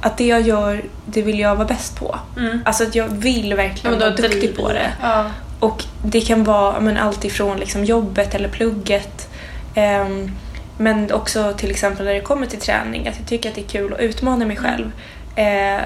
att 0.00 0.16
det 0.16 0.26
jag 0.26 0.40
gör, 0.40 0.84
det 1.06 1.22
vill 1.22 1.38
jag 1.38 1.56
vara 1.56 1.68
bäst 1.68 1.98
på. 1.98 2.18
Mm. 2.36 2.60
Alltså 2.64 2.84
att 2.84 2.94
jag 2.94 3.08
vill 3.08 3.54
verkligen 3.54 3.98
vara 3.98 4.10
duktig 4.10 4.56
på 4.56 4.72
det. 4.72 4.92
Ja. 5.02 5.30
Och 5.60 5.84
det 6.04 6.20
kan 6.20 6.44
vara 6.44 6.80
men, 6.80 6.96
allt 6.96 7.24
ifrån 7.24 7.56
liksom, 7.56 7.84
jobbet 7.84 8.34
eller 8.34 8.48
plugget. 8.48 9.28
ehm, 9.74 10.30
men 10.78 11.12
också 11.12 11.52
till 11.56 11.70
exempel 11.70 12.04
när 12.06 12.14
det 12.14 12.20
kommer 12.20 12.46
till 12.46 12.58
träning, 12.58 13.08
att 13.08 13.18
jag 13.18 13.26
tycker 13.26 13.48
att 13.48 13.54
det 13.54 13.60
är 13.60 13.68
kul 13.68 13.94
att 13.94 14.00
utmana 14.00 14.46
mig 14.46 14.56
själv. 14.56 14.92
Eh, 15.36 15.82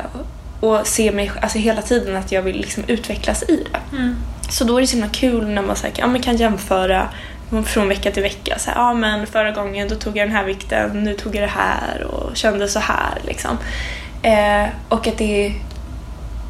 och 0.60 0.86
se 0.86 1.12
mig 1.12 1.30
alltså 1.40 1.58
hela 1.58 1.82
tiden 1.82 2.16
att 2.16 2.32
jag 2.32 2.42
vill 2.42 2.56
liksom 2.56 2.84
utvecklas 2.86 3.42
i 3.42 3.64
det. 3.72 3.96
Mm. 3.96 4.16
Så 4.50 4.64
då 4.64 4.76
är 4.76 4.80
det 4.80 4.86
så 4.86 4.96
himla 4.96 5.10
kul 5.10 5.46
när 5.46 5.62
man 5.62 5.76
så 5.76 5.86
här, 5.86 5.94
ja, 5.96 6.22
kan 6.22 6.36
jämföra 6.36 7.08
från 7.66 7.88
vecka 7.88 8.10
till 8.10 8.22
vecka. 8.22 8.58
Så 8.58 8.70
här, 8.70 8.78
ja, 8.78 8.94
men 8.94 9.26
förra 9.26 9.50
gången 9.50 9.88
då 9.88 9.94
tog 9.94 10.16
jag 10.16 10.28
den 10.28 10.36
här 10.36 10.44
vikten, 10.44 11.04
nu 11.04 11.14
tog 11.14 11.36
jag 11.36 11.42
det 11.42 11.52
här 11.54 12.04
och 12.04 12.36
kände 12.36 12.68
så 12.68 12.78
här. 12.78 13.18
Liksom. 13.26 13.58
Eh, 14.22 14.68
och 14.88 15.06
att 15.06 15.18
det 15.18 15.46
är 15.46 15.52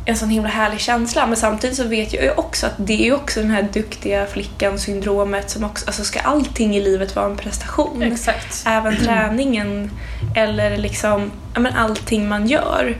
en 0.06 0.16
sån 0.16 0.30
himla 0.30 0.48
härlig 0.48 0.80
känsla. 0.80 1.26
Men 1.26 1.36
samtidigt 1.36 1.76
så 1.76 1.84
vet 1.84 2.12
jag 2.12 2.24
ju 2.24 2.30
också 2.30 2.66
att 2.66 2.74
det 2.76 3.08
är 3.08 3.14
också 3.14 3.40
den 3.40 3.50
här 3.50 3.68
duktiga 3.72 4.26
flickan-syndromet 4.26 5.50
som 5.50 5.64
också, 5.64 5.86
alltså 5.86 6.04
ska 6.04 6.20
allting 6.20 6.76
i 6.76 6.80
livet 6.80 7.16
vara 7.16 7.26
en 7.26 7.36
prestation? 7.36 8.02
Exakt. 8.02 8.62
Även 8.66 8.96
träningen 9.04 9.90
eller 10.34 10.76
liksom, 10.76 11.30
ja 11.54 11.60
men 11.60 11.74
allting 11.74 12.28
man 12.28 12.48
gör 12.48 12.96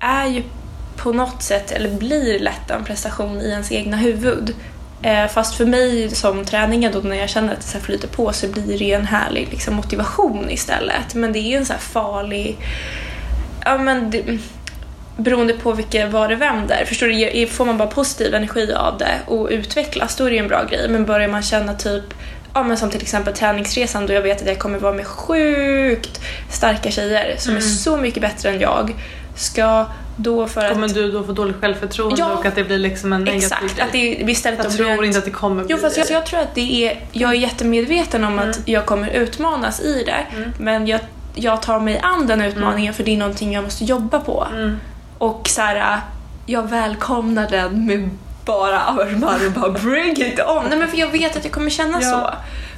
är 0.00 0.26
ju 0.26 0.42
på 0.96 1.12
något 1.12 1.42
sätt, 1.42 1.70
eller 1.70 1.90
blir 1.90 2.38
lätt 2.38 2.70
en 2.70 2.84
prestation 2.84 3.40
i 3.40 3.48
ens 3.48 3.72
egna 3.72 3.96
huvud. 3.96 4.54
Eh, 5.02 5.26
fast 5.28 5.54
för 5.54 5.66
mig 5.66 6.10
som 6.10 6.44
träningen 6.44 6.92
då 6.92 6.98
när 6.98 7.16
jag 7.16 7.28
känner 7.28 7.52
att 7.52 7.60
det 7.60 7.66
så 7.66 7.78
flyter 7.78 8.08
på 8.08 8.32
så 8.32 8.48
blir 8.48 8.78
det 8.78 8.84
ju 8.84 8.92
en 8.92 9.06
härlig 9.06 9.48
liksom, 9.50 9.74
motivation 9.74 10.50
istället. 10.50 11.14
Men 11.14 11.32
det 11.32 11.38
är 11.38 11.50
ju 11.50 11.56
en 11.56 11.66
så 11.66 11.72
här 11.72 11.80
farlig... 11.80 12.56
Ja 13.64 13.78
men 13.78 14.10
det, 14.10 14.38
beroende 15.16 15.52
på 15.52 15.72
vilka, 15.72 16.06
vad 16.06 16.30
det 16.30 16.36
vänder. 16.36 16.84
Förstår 16.84 17.06
du? 17.06 17.46
Får 17.46 17.64
man 17.64 17.78
bara 17.78 17.88
positiv 17.88 18.34
energi 18.34 18.72
av 18.72 18.98
det 18.98 19.18
och 19.26 19.48
utvecklas 19.50 20.16
då 20.16 20.24
är 20.24 20.30
det 20.30 20.36
ju 20.36 20.42
en 20.42 20.48
bra 20.48 20.64
grej. 20.64 20.88
Men 20.88 21.06
börjar 21.06 21.28
man 21.28 21.42
känna 21.42 21.74
typ 21.74 22.04
Ja 22.54 22.62
men 22.62 22.76
som 22.76 22.90
till 22.90 23.02
exempel 23.02 23.34
träningsresan 23.34 24.06
då 24.06 24.12
jag 24.12 24.22
vet 24.22 24.40
att 24.42 24.48
jag 24.48 24.58
kommer 24.58 24.78
vara 24.78 24.92
med 24.92 25.06
sjukt 25.06 26.20
starka 26.50 26.90
tjejer 26.90 27.34
som 27.38 27.52
är 27.56 27.60
Mm. 27.60 27.70
så 27.70 27.96
mycket 27.96 28.20
bättre 28.22 28.50
än 28.50 28.60
jag. 28.60 28.94
Ska 29.36 29.86
då 30.16 30.46
för 30.46 30.64
att... 30.64 30.72
Kommer 30.72 30.88
du 30.88 31.12
då 31.12 31.22
få 31.24 31.32
dåligt 31.32 31.56
självförtroende 31.60 32.16
Ja. 32.18 32.32
och 32.32 32.46
att 32.46 32.54
det 32.54 32.64
blir 32.64 32.78
liksom 32.78 33.12
en 33.12 33.24
negativ 33.24 33.44
Exakt, 33.44 33.76
grej? 33.76 33.84
att 33.86 33.92
det 33.92 34.30
istället 34.30 34.58
Jag 34.64 34.72
blir 34.72 34.84
tror 34.84 34.98
ett- 35.02 35.06
inte 35.06 35.18
att 35.18 35.24
det 35.24 35.30
kommer 35.30 35.64
bli 35.64 35.72
Jo 35.74 35.78
fast 35.78 35.96
jag, 35.96 36.10
jag 36.10 36.26
tror 36.26 36.40
att 36.40 36.54
det 36.54 36.86
är, 36.88 37.00
jag 37.12 37.30
är 37.30 37.34
jättemedveten 37.34 38.24
om 38.24 38.38
att 38.38 38.44
Mm. 38.44 38.58
jag 38.64 38.86
kommer 38.86 39.08
utmanas 39.08 39.80
i 39.80 40.04
det. 40.06 40.36
Mm. 40.36 40.52
Men 40.58 40.86
jag, 40.86 41.00
jag 41.34 41.62
tar 41.62 41.80
mig 41.80 42.00
an 42.02 42.26
den 42.26 42.40
utmaningen 42.42 42.94
för 42.94 43.04
det 43.04 43.10
är 43.14 43.16
någonting 43.18 43.52
jag 43.52 43.64
måste 43.64 43.84
jobba 43.84 44.20
på. 44.20 44.46
Mm. 44.52 44.76
Och 45.18 45.48
så 45.48 45.60
här, 45.60 46.00
jag 46.46 46.70
välkomnar 46.70 47.50
den 47.50 47.86
med 47.86 48.10
bara 48.44 48.80
armar 48.80 49.46
och 49.46 49.52
bara 49.52 49.70
bring 49.70 50.12
it 50.22 50.40
on. 50.40 50.64
Nej 50.68 50.78
men 50.78 50.88
för 50.88 50.96
jag 50.96 51.08
vet 51.10 51.36
att 51.36 51.44
jag 51.44 51.52
kommer 51.52 51.70
känna 51.70 51.98
Ja. 52.02 52.10
så. 52.10 52.30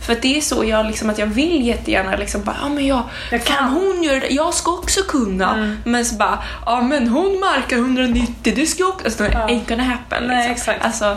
För 0.07 0.13
att 0.13 0.23
det 0.23 0.37
är 0.37 0.41
så 0.41 0.65
jag 0.65 0.87
liksom 0.87 1.11
att 1.11 1.19
jag 1.19 1.27
vill 1.27 1.67
jättegärna 1.67 2.17
liksom 2.17 2.43
bara, 2.45 2.57
ja 2.63 2.69
men 2.69 2.87
jag, 2.87 3.03
Jag 3.31 3.45
kan 3.45 3.57
kan. 3.57 3.69
hon 3.69 4.03
göra 4.03 4.21
det? 4.21 4.29
Jag 4.29 4.55
ska 4.55 4.71
också 4.73 5.01
kunna. 5.03 5.55
Mm. 5.55 5.77
Men 5.85 6.05
så 6.05 6.15
bara, 6.15 6.39
ja 6.67 6.81
men 6.83 7.09
hon 7.09 7.41
markar 7.41 7.77
190, 7.77 8.53
det 8.57 8.67
ska 8.67 8.83
jag 8.83 8.89
också. 8.91 9.05
Alltså, 9.05 9.25
Ja. 9.25 9.47
ain't 9.47 9.69
gonna 9.69 9.83
happen. 9.83 10.25
Nej, 10.27 10.49
liksom. 10.49 10.73
exakt. 10.73 10.85
Alltså, 10.85 11.17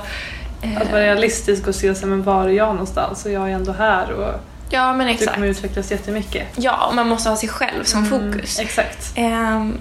eh, 0.61 0.81
Att 0.81 0.91
vara 0.91 1.01
realistisk 1.01 1.67
och 1.67 1.75
se 1.75 1.95
sig, 1.95 2.07
men 2.07 2.23
var 2.23 2.43
är 2.43 2.49
jag 2.49 2.67
någonstans? 2.69 3.25
Och 3.25 3.31
jag 3.31 3.49
är 3.51 3.55
ändå 3.55 3.71
här 3.71 4.11
och 4.11 4.33
ja 4.69 4.93
men 4.93 5.07
du 5.07 5.13
exakt. 5.13 5.33
kommer 5.33 5.47
utvecklas 5.47 5.91
jättemycket. 5.91 6.47
Ja, 6.55 6.85
och 6.89 6.95
man 6.95 7.07
måste 7.07 7.29
ha 7.29 7.37
sig 7.37 7.49
själv 7.49 7.83
som 7.83 8.05
Mm, 8.05 8.31
fokus. 8.33 8.59
Exakt. 8.59 9.11
Ehm, 9.15 9.77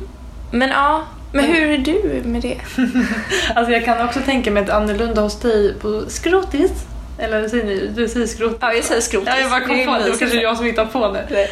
men 0.51 0.69
ja, 0.69 1.03
men 1.37 1.45
hur 1.45 1.71
är 1.71 1.79
du 1.79 2.23
med 2.29 2.43
det? 2.43 2.57
Alltså 3.55 3.73
jag 3.73 3.85
kan 3.85 4.07
också 4.09 4.21
tänka 4.21 4.51
mig 4.51 4.63
att 4.63 4.71
annorlunda 4.71 5.21
hos 5.23 5.41
dig 5.41 5.75
på 5.81 6.03
skrotis. 6.09 6.71
Eller 7.19 7.49
säger 7.49 7.65
ni? 7.65 7.91
Du 7.97 8.09
säger 8.09 8.27
skrotis? 8.27 8.59
Ja, 8.61 8.73
jag 8.73 8.85
säger 8.85 9.01
skrotis. 9.01 9.29
Ja, 9.29 9.41
jag 9.41 9.51
bara 9.51 9.61
kom 9.61 9.77
Det 9.77 9.83
är 9.83 9.87
på 9.87 9.93
det. 9.93 10.05
Det 10.05 10.11
var 10.11 10.17
kanske 10.19 10.41
jag 10.41 10.57
som 10.57 10.67
hittade 10.67 10.89
på 10.89 11.17
det. 11.29 11.49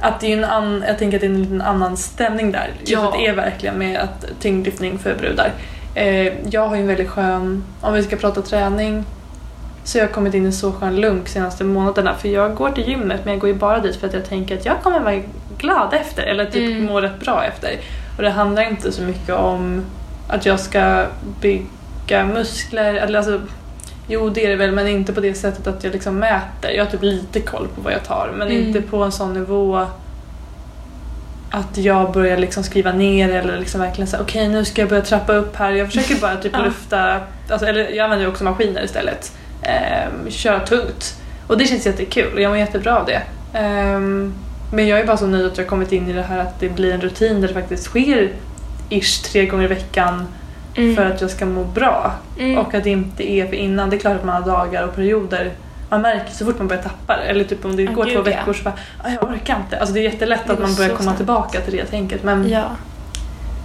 Att 0.00 0.20
det 0.20 0.32
är 0.32 0.36
en 0.36 0.44
an, 0.44 0.84
jag 0.88 0.98
tänker 0.98 1.16
att 1.16 1.20
det 1.20 1.26
är 1.26 1.30
en 1.30 1.42
liten 1.42 1.60
annan 1.62 1.96
stämning 1.96 2.52
där. 2.52 2.70
Just 2.80 2.92
Ja. 2.92 3.14
det 3.18 3.26
är 3.26 3.34
verkligen 3.34 3.78
med 3.78 4.00
att 4.00 4.26
tyngdlyftning 4.40 4.98
för 4.98 5.14
brudar. 5.14 5.52
Eh, 5.94 6.32
jag 6.50 6.68
har 6.68 6.74
ju 6.76 6.80
en 6.82 6.88
väldigt 6.88 7.08
skön, 7.08 7.64
om 7.80 7.94
vi 7.94 8.02
ska 8.02 8.16
prata 8.16 8.42
träning, 8.42 9.04
så 9.84 9.98
jag 9.98 10.04
har 10.06 10.12
kommit 10.12 10.34
in 10.34 10.46
i 10.46 10.52
så 10.52 10.72
skön 10.72 10.96
lunk 10.96 11.28
senaste 11.28 11.64
månaderna. 11.64 12.14
För 12.14 12.28
jag 12.28 12.54
går 12.54 12.70
till 12.70 12.88
gymmet 12.88 13.20
men 13.24 13.32
jag 13.32 13.40
går 13.40 13.48
ju 13.50 13.56
bara 13.56 13.78
dit 13.78 13.96
för 13.96 14.06
att 14.06 14.14
jag 14.14 14.28
tänker 14.28 14.56
att 14.58 14.64
jag 14.64 14.82
kommer 14.82 15.00
vara 15.00 15.20
glad 15.58 15.94
efter. 15.94 16.22
Eller 16.22 16.44
typ 16.44 16.70
Mm. 16.76 16.84
må 16.84 17.00
rätt 17.00 17.20
bra 17.20 17.44
efter. 17.44 17.70
Och 18.16 18.22
det 18.22 18.30
handlar 18.30 18.62
inte 18.62 18.92
så 18.92 19.02
mycket 19.02 19.34
om 19.34 19.84
att 20.28 20.46
jag 20.46 20.60
ska 20.60 21.06
bygga 21.40 22.24
muskler. 22.24 22.94
Eller 22.94 23.18
alltså, 23.18 23.40
jo 24.08 24.28
det 24.30 24.44
är 24.44 24.48
det 24.48 24.56
väl 24.56 24.72
men 24.72 24.88
inte 24.88 25.12
på 25.12 25.20
det 25.20 25.34
sättet 25.34 25.66
att 25.66 25.84
jag 25.84 25.92
liksom 25.92 26.18
mäter. 26.18 26.70
Jag 26.70 26.84
har 26.84 26.90
typ 26.90 27.02
lite 27.02 27.40
koll 27.40 27.68
på 27.74 27.80
vad 27.80 27.92
jag 27.92 28.04
tar 28.04 28.30
men 28.38 28.48
Mm. 28.48 28.66
inte 28.66 28.82
på 28.82 29.02
en 29.04 29.12
sån 29.12 29.34
nivå 29.34 29.86
att 31.50 31.76
jag 31.78 32.12
börjar 32.12 32.36
liksom 32.36 32.62
skriva 32.64 32.92
ner 32.92 33.28
eller 33.30 33.58
liksom 33.58 33.80
verkligen 33.80 34.08
säga 34.08 34.22
okej 34.22 34.48
nu 34.48 34.64
ska 34.64 34.82
jag 34.82 34.88
börja 34.88 35.02
trappa 35.02 35.32
upp 35.32 35.56
här. 35.56 35.72
Jag 35.72 35.86
försöker 35.92 36.20
bara 36.20 36.36
typ 36.36 36.52
lyfta, 36.64 37.20
alltså, 37.50 37.66
eller 37.66 37.88
jag 37.90 38.04
använder 38.04 38.28
också 38.28 38.44
maskiner 38.44 38.84
istället. 38.84 39.32
Ehm, 39.62 40.30
köra 40.30 40.60
tungt. 40.60 41.20
Och 41.46 41.58
det 41.58 41.64
känns 41.66 41.86
jättekul 41.86 42.34
och 42.34 42.40
jag 42.40 42.48
mår 42.48 42.58
jättebra 42.58 42.98
av 42.98 43.06
det. 43.06 43.22
Ehm, 43.58 44.34
men 44.74 44.86
jag 44.88 45.00
är 45.00 45.06
bara 45.06 45.16
så 45.16 45.26
nöjd 45.26 45.46
att 45.46 45.56
jag 45.58 45.64
har 45.64 45.68
kommit 45.68 45.92
in 45.92 46.08
i 46.08 46.12
det 46.12 46.22
här 46.22 46.38
att 46.38 46.60
det 46.60 46.68
blir 46.68 46.92
en 46.94 47.00
rutin 47.00 47.40
där 47.40 47.48
det 47.48 47.54
faktiskt 47.54 47.84
sker 47.84 48.30
ish 48.88 49.22
tre 49.32 49.46
gånger 49.46 49.64
i 49.64 49.68
veckan 49.68 50.26
Mm. 50.76 50.96
för 50.96 51.04
att 51.06 51.20
jag 51.20 51.30
ska 51.30 51.46
må 51.46 51.64
bra. 51.64 52.12
Mm. 52.38 52.58
Och 52.58 52.74
att 52.74 52.84
det 52.84 52.90
inte 52.90 53.30
är 53.32 53.46
för 53.46 53.54
innan. 53.54 53.90
Det 53.90 53.96
är 53.96 53.98
klart 53.98 54.16
att 54.16 54.24
man 54.24 54.42
har 54.42 54.50
dagar 54.50 54.82
och 54.82 54.94
perioder 54.94 55.50
man 55.90 56.02
märker 56.02 56.32
så 56.32 56.44
fort 56.44 56.58
man 56.58 56.68
börjar 56.68 56.82
tappa 56.82 57.16
det. 57.16 57.22
Eller 57.22 57.44
typ 57.44 57.64
om 57.64 57.76
det 57.76 57.82
Ja, 57.82 57.92
går 57.92 58.04
gud, 58.04 58.12
två 58.14 58.18
ja. 58.20 58.22
veckor 58.24 58.52
så 58.52 58.64
bara, 58.64 58.74
"Ah, 59.04 59.08
jag 59.10 59.22
orkar 59.30 59.56
inte. 59.56 59.78
Alltså 59.78 59.94
det 59.94 60.00
är 60.00 60.02
jättelätt 60.02 60.40
Det 60.46 60.52
att 60.52 60.60
man 60.60 60.74
börjar 60.74 60.90
komma 60.90 61.02
snabbt. 61.02 61.16
tillbaka 61.16 61.60
till 61.60 61.76
det 61.76 61.84
tänket. 61.84 62.22
Men 62.22 62.48
Ja, 62.48 62.64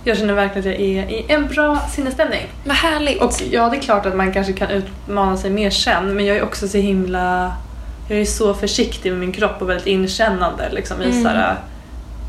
jag 0.03 0.17
känner 0.17 0.33
verkligen 0.33 0.59
att 0.59 0.79
jag 0.79 0.87
är 0.87 1.09
i 1.11 1.25
en 1.27 1.47
bra 1.47 1.79
sinnesstämning. 1.91 2.41
vad 2.65 2.75
härligt. 2.75 3.21
Och 3.21 3.33
ja, 3.51 3.69
det 3.69 3.77
är 3.77 3.81
klart 3.81 4.05
att 4.05 4.15
man 4.15 4.33
kanske 4.33 4.53
kan 4.53 4.69
utmana 4.69 5.37
sig 5.37 5.49
mer 5.49 5.69
sen. 5.69 6.15
Men 6.15 6.25
jag 6.25 6.37
är 6.37 6.43
också 6.43 6.67
så 6.67 6.77
himla... 6.77 7.53
jag 8.09 8.19
är 8.21 8.25
så 8.25 8.53
försiktig 8.53 9.11
med 9.11 9.19
min 9.19 9.31
kropp 9.31 9.61
och 9.61 9.69
väldigt 9.69 9.87
inkännande 9.87 10.69
liksom 10.71 11.01
i 11.01 11.05
Mm. 11.09 11.23
såhär, 11.23 11.55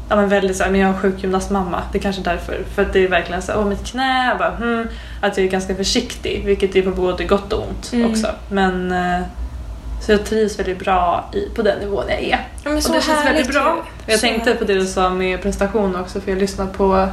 ja 0.08 0.16
men 0.16 0.28
väldigt 0.28 0.56
såhär, 0.56 0.70
men 0.70 0.80
jag 0.80 0.90
är 0.90 0.94
en 0.94 1.00
sjukgymnastmamma, 1.00 1.82
det 1.92 1.98
är 1.98 2.02
kanske 2.02 2.22
är 2.22 2.24
därför. 2.24 2.58
För 2.74 2.82
att 2.82 2.92
det 2.92 3.04
är 3.04 3.08
verkligen 3.08 3.42
såhär, 3.42 3.58
åh 3.58 3.66
mitt 3.66 3.84
knä, 3.86 4.26
jag 4.28 4.38
bara, 4.38 4.50
hmm, 4.56 4.86
att 5.20 5.36
jag 5.36 5.46
är 5.46 5.50
ganska 5.50 5.74
försiktig, 5.74 6.42
vilket 6.44 6.76
är 6.76 6.82
på 6.82 6.90
både 6.90 7.24
gott 7.24 7.52
och 7.52 7.62
ont 7.68 7.92
Mm. 7.92 8.10
också. 8.10 8.26
Men 8.48 8.92
eh, 8.92 9.20
så 10.02 10.12
jag 10.12 10.24
trivs 10.24 10.58
väldigt 10.58 10.78
bra 10.78 11.30
i, 11.32 11.48
på 11.56 11.62
den 11.62 11.78
nivån 11.78 12.04
jag 12.08 12.18
är. 12.22 12.46
Ja, 12.64 12.70
men 12.70 12.82
så 12.82 12.88
och 12.88 12.94
det 12.94 13.02
känns 13.02 13.24
väldigt 13.26 13.52
bra. 13.52 13.84
Jag 14.06 14.14
Så 14.14 14.26
tänkte 14.26 14.54
på 14.54 14.64
det 14.64 14.74
du 14.74 14.86
sa 14.86 15.10
med 15.10 15.42
prestation 15.42 15.96
också 15.96 16.20
för 16.20 16.30
jag 16.30 16.40
lyssnade 16.40 16.72
på 16.72 17.08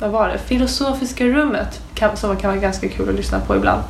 vad 0.00 0.10
var 0.10 0.28
det? 0.28 0.38
Filosofiska 0.38 1.24
rummet 1.24 1.80
som 2.14 2.36
kan 2.36 2.50
vara 2.50 2.60
ganska 2.60 2.88
kul 2.88 3.08
att 3.08 3.14
lyssna 3.14 3.40
på 3.40 3.56
ibland. 3.56 3.82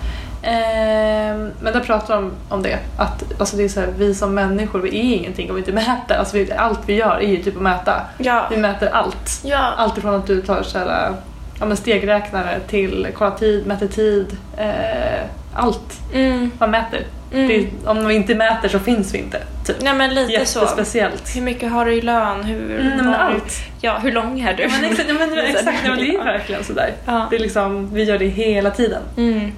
Ehm, 0.45 1.51
men 1.61 1.73
där 1.73 1.81
pratar 1.81 2.15
de 2.15 2.33
om 2.49 2.63
det, 2.63 2.79
att 2.99 3.41
alltså 3.41 3.57
det 3.57 3.65
är 3.65 3.69
så 3.69 3.81
här, 3.81 3.89
vi 3.99 4.15
som 4.15 4.35
människor 4.35 4.79
vi 4.81 4.89
är 4.89 5.17
ingenting 5.17 5.49
om 5.51 5.55
vi 5.57 5.61
inte 5.61 5.73
mäter. 5.73 6.15
Alltså 6.19 6.37
vi, 6.37 6.53
allt 6.53 6.81
vi 6.87 6.95
gör 6.95 7.17
är 7.17 7.29
ju 7.29 7.37
typ 7.43 7.57
att 7.57 7.63
mäta. 7.63 8.01
Ja. 8.19 8.47
Vi 8.51 8.57
mäter 8.57 8.89
allt. 8.93 9.41
Ja. 9.45 9.73
Allt 9.77 9.99
ifrån 9.99 10.15
att 10.15 10.27
du 10.27 10.43
tar 10.43 10.63
så 10.63 10.79
här, 10.79 11.13
ja, 11.61 11.67
men 11.67 11.77
stegräknare 11.77 12.61
till 12.69 13.07
kolla 13.15 13.31
tid, 13.31 13.67
mäter 13.67 13.87
tid. 13.89 14.37
Eh, 14.57 15.25
allt 15.55 16.01
Mm. 16.15 16.51
man 16.59 16.71
mäter. 16.71 17.01
Mm. 17.33 17.49
Det, 17.49 17.67
om 17.91 18.07
vi 18.07 18.15
inte 18.15 18.35
mäter 18.35 18.69
så 18.69 18.79
finns 18.79 19.15
vi 19.15 19.19
inte. 19.19 19.43
Typ. 19.67 19.77
Nej 19.81 19.95
men 19.95 20.15
lite 20.15 20.47
så. 20.47 20.59
Jättespeciellt. 20.61 21.37
Hur 21.37 21.43
mycket 21.43 21.73
har 21.73 21.85
du 21.85 21.93
i 21.95 22.01
lön? 22.01 22.43
Hur, 22.45 22.81
Mm, 22.81 23.07
var 23.07 23.15
allt. 23.15 23.53
Ja, 23.81 23.99
hur 24.03 24.13
lång 24.13 24.41
är 24.41 24.55
du? 24.55 24.63
Ja, 24.63 24.69
men 24.81 24.91
exakt, 24.91 25.09
men, 25.19 25.39
exakt 25.47 25.83
det 25.85 25.89
är 26.15 26.25
verkligen 26.25 26.65
sådär. 26.65 26.93
Ja. 27.07 27.27
Det 27.31 27.37
är 27.37 27.41
liksom, 27.41 27.95
vi 27.95 28.05
gör 28.05 28.19
det 28.19 28.27
hela 28.27 28.71
tiden. 28.71 29.03
Mm. 29.17 29.53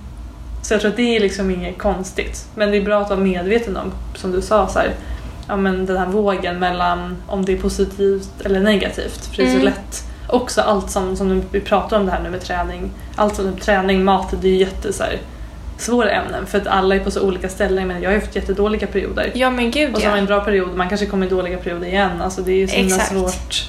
Så 0.67 0.75
jag 0.75 0.81
tror 0.81 0.91
att 0.91 0.97
det 0.97 1.17
är 1.17 1.21
liksom 1.21 1.51
inget 1.51 1.79
konstigt. 1.79 2.47
Men 2.55 2.71
det 2.71 2.77
är 2.77 2.83
bra 2.85 3.01
att 3.03 3.11
vara 3.11 3.21
medveten 3.21 3.77
om, 3.77 3.93
som 4.15 4.33
du 4.33 4.43
sa, 4.43 4.69
så 4.69 4.79
här, 4.79 4.95
ja, 5.49 5.57
men 5.57 5.87
den 5.87 5.97
här 5.97 6.07
vågen 6.07 6.59
mellan 6.59 7.17
om 7.27 7.45
det 7.45 7.53
är 7.53 7.57
positivt 7.57 8.29
eller 8.45 8.61
negativt. 8.61 9.27
För 9.27 9.37
det 9.37 9.43
är 9.43 9.47
så 9.47 9.53
Mm. 9.53 9.65
lätt. 9.65 10.05
Också 10.29 10.61
allt 10.61 10.91
som, 10.91 11.17
som 11.17 11.43
vi 11.51 11.61
pratar 11.61 11.99
om 12.01 12.07
det 12.07 12.13
här 12.13 12.23
nu 12.23 12.31
med 12.31 12.41
träning. 12.41 12.91
Allt 13.17 13.37
som 13.37 13.57
träning, 13.57 14.05
mat, 14.05 14.35
det 14.41 14.49
är 14.49 14.53
ju 14.53 14.59
jätte 14.59 14.93
så 14.93 15.03
här, 15.03 15.19
svåra 15.79 16.11
ämnen 16.11 16.47
för 16.47 16.59
att 16.59 16.67
alla 16.67 16.95
är 16.95 17.01
på 17.01 17.11
så 17.11 17.21
olika 17.21 17.49
ställen. 17.49 17.89
Men 17.89 18.03
jag 18.03 18.11
har 18.11 18.15
ju 18.15 18.21
haft 18.21 18.37
jättedåliga 18.37 18.87
perioder. 18.87 19.33
Ja 19.35 19.51
men 19.51 19.71
gud 19.71 19.95
Och 19.95 20.01
så 20.01 20.07
har 20.07 20.11
man 20.11 20.19
en 20.19 20.27
bra 20.27 20.41
period, 20.41 20.77
man 20.77 20.89
kanske 20.89 21.07
kommer 21.07 21.27
i 21.27 21.31
dåliga 21.31 21.59
perioder 21.59 21.87
igen. 21.87 22.23
Alltså 22.23 22.43
det 22.43 22.53
är 22.53 22.57
ju 22.57 22.69
så 22.69 22.77
himla 22.77 22.99
svårt. 22.99 23.65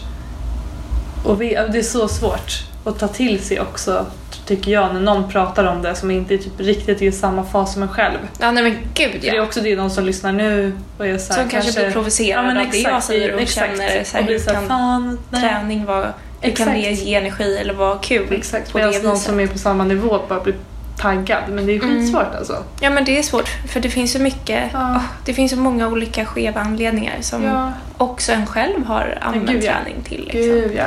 Och 1.26 1.42
vi, 1.42 1.50
det 1.50 1.80
är 1.80 1.84
så 1.84 2.08
svårt 2.08 2.52
att 2.88 3.00
ta 3.00 3.08
till 3.08 3.40
sig 3.40 3.60
också, 3.62 4.06
tycker 4.46 4.72
jag, 4.72 4.94
när 4.94 5.00
någon 5.02 5.30
pratar 5.32 5.64
om 5.66 5.82
det 5.82 5.96
som 5.96 6.12
inte 6.12 6.34
är 6.34 6.38
typ 6.38 6.60
riktigt 6.60 7.02
i 7.02 7.12
samma 7.12 7.44
fas 7.44 7.74
som 7.74 7.82
en 7.84 7.90
själv. 7.90 8.18
Ja 8.40 8.52
nej 8.52 8.64
men 8.64 8.78
gud 8.94 9.12
För 9.12 9.20
det 9.20 9.30
är 9.30 9.36
ja. 9.36 9.42
också 9.44 9.62
det 9.62 9.76
någon 9.76 9.92
som 9.92 10.06
lyssnar 10.06 10.32
nu 10.32 10.74
och 10.98 11.08
är 11.08 11.18
så 11.18 11.34
här, 11.34 11.42
Som 11.42 11.50
kanske 11.50 11.82
blir 11.82 11.92
provocerad 11.92 12.58
av 12.58 12.68
det 12.72 12.78
jag 12.78 13.04
säger 13.04 13.34
och 13.42 13.48
känner 13.48 14.04
så 14.04 14.14
här, 14.18 14.22
och 14.22 14.26
blir 14.28 14.40
så 14.40 14.50
här, 14.50 14.56
kan 14.60 14.68
fan, 14.68 15.20
nej. 15.30 15.42
träning 15.42 15.86
vara, 15.86 16.14
hur 16.42 16.52
kan 16.52 16.68
det 16.68 16.74
Exakt. 16.86 17.08
ge 17.08 17.16
energi 17.16 17.58
eller 17.58 17.74
vara 17.74 17.98
kul 17.98 18.28
Exakt, 18.34 18.74
medan 18.74 18.92
någon 18.92 19.02
viset? 19.14 19.20
som 19.28 19.40
är 19.40 19.48
på 19.48 19.58
samma 19.58 19.84
nivå 19.84 20.20
bara 20.30 20.40
blir 20.40 20.56
taggad. 21.00 21.44
Men 21.50 21.66
det 21.66 21.76
är 21.76 21.84
Mm. 21.84 22.00
skitsvårt 22.00 22.36
alltså. 22.38 22.64
Ja 22.82 22.90
men 22.90 23.06
det 23.06 23.20
är 23.20 23.24
svårt 23.24 23.48
för 23.68 23.80
det 23.80 23.90
finns 23.90 24.12
så 24.14 24.20
mycket, 24.20 24.64
Ja. 24.74 24.92
åh, 24.96 25.02
det 25.26 25.34
finns 25.34 25.52
så 25.52 25.58
många 25.58 25.88
olika 25.88 26.26
skeva 26.26 26.62
anledningar 26.62 27.16
som 27.22 27.44
Ja, 27.44 27.72
också 27.98 28.32
en 28.32 28.46
själv 28.46 28.86
har 28.86 29.18
använt 29.22 29.50
gud, 29.50 29.64
ja. 29.64 29.72
träning 29.74 30.02
till. 30.04 30.22
Liksom. 30.24 30.42
gud 30.42 30.72
ja. 30.78 30.84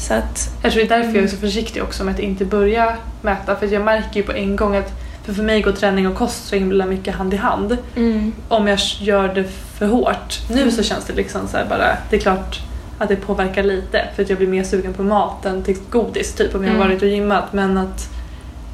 Så 0.00 0.14
att, 0.14 0.50
Jag 0.62 0.72
tror 0.72 0.82
det 0.84 0.94
är 0.94 0.98
därför 0.98 1.06
jag 1.08 1.14
är 1.14 1.18
Mm. 1.18 1.30
så 1.30 1.36
försiktig 1.36 1.82
också 1.82 2.04
med 2.04 2.14
att 2.14 2.20
inte 2.20 2.44
börja 2.44 2.96
mäta. 3.22 3.56
För 3.56 3.66
jag 3.66 3.82
märker 3.84 4.20
ju 4.20 4.22
på 4.22 4.32
en 4.32 4.56
gång 4.56 4.76
att 4.76 4.92
för, 5.24 5.32
för 5.34 5.42
mig 5.42 5.62
går 5.62 5.72
träning 5.72 6.06
och 6.08 6.14
kost 6.14 6.48
så 6.48 6.56
himla 6.56 6.86
mycket 6.86 7.14
hand 7.14 7.34
i 7.34 7.36
hand. 7.36 7.76
mm, 7.96 8.32
Om 8.48 8.66
jag 8.68 8.78
gör 9.00 9.28
det 9.34 9.44
för 9.78 9.86
hårt. 9.86 10.38
Nu 10.50 10.70
så 10.70 10.82
känns 10.82 11.04
det 11.04 11.12
liksom 11.12 11.48
så 11.48 11.56
här 11.56 11.66
bara, 11.68 11.96
det 12.10 12.16
är 12.16 12.20
klart 12.20 12.60
att 12.98 13.08
det 13.08 13.16
påverkar 13.16 13.62
lite 13.62 14.08
för 14.16 14.22
att 14.22 14.28
jag 14.28 14.38
blir 14.38 14.48
mer 14.48 14.64
sugen 14.64 14.92
på 14.94 15.02
mat 15.02 15.46
än 15.46 15.62
till 15.62 15.76
godis 15.90 16.32
typ 16.34 16.54
om 16.54 16.62
jag 16.64 16.70
har 16.70 16.76
Mm. 16.76 16.88
varit 16.88 17.02
och 17.02 17.08
gymmat. 17.08 17.52
Men 17.52 17.78
att 17.78 18.08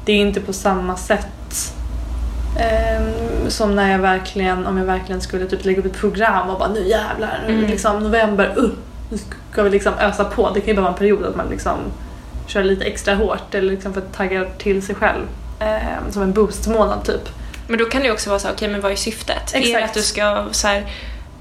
det 0.05 0.11
är 0.11 0.17
inte 0.17 0.41
på 0.41 0.53
samma 0.53 0.95
sätt 0.95 1.73
ehm, 2.59 3.49
som 3.49 3.75
när 3.75 3.91
jag 3.91 3.99
verkligen, 3.99 4.65
om 4.65 4.77
jag 4.77 4.85
verkligen 4.85 5.21
skulle 5.21 5.45
typ 5.45 5.65
lägga 5.65 5.79
upp 5.79 5.85
ett 5.85 5.97
program 5.97 6.49
och 6.49 6.59
bara 6.59 6.69
nu 6.69 6.87
jävlar, 6.87 7.43
Mm. 7.47 7.61
liksom 7.65 8.03
november, 8.03 8.53
uh, 8.57 8.69
nu 9.09 9.17
ska 9.51 9.63
vi 9.63 9.69
liksom 9.69 9.93
ösa 9.99 10.25
på. 10.25 10.49
Det 10.53 10.59
kan 10.59 10.67
ju 10.69 10.73
bara 10.75 10.81
vara 10.81 10.91
en 10.91 10.97
period 10.97 11.25
att 11.25 11.35
man 11.35 11.49
liksom 11.49 11.77
kör 12.47 12.63
lite 12.63 12.85
extra 12.85 13.15
hårt 13.15 13.55
eller 13.55 13.71
liksom 13.71 13.93
för 13.93 14.01
att 14.01 14.13
tagga 14.13 14.45
till 14.57 14.81
sig 14.81 14.95
själv. 14.95 15.23
Ehm, 15.59 16.11
som 16.11 16.21
en 16.21 16.33
boostmånad 16.33 17.03
typ. 17.03 17.29
men 17.67 17.79
då 17.79 17.85
kan 17.85 18.01
det 18.01 18.07
ju 18.07 18.13
också 18.13 18.29
vara 18.29 18.39
så 18.39 18.49
okej 18.49 18.67
men 18.69 18.81
vad 18.81 18.91
är 18.91 18.95
syftet? 18.95 19.53
Är 19.55 19.59
det 19.59 19.65
Exakt. 19.65 19.85
att 19.85 19.93
du 19.93 20.01
ska 20.01 20.45
så 20.51 20.67
här, 20.67 20.85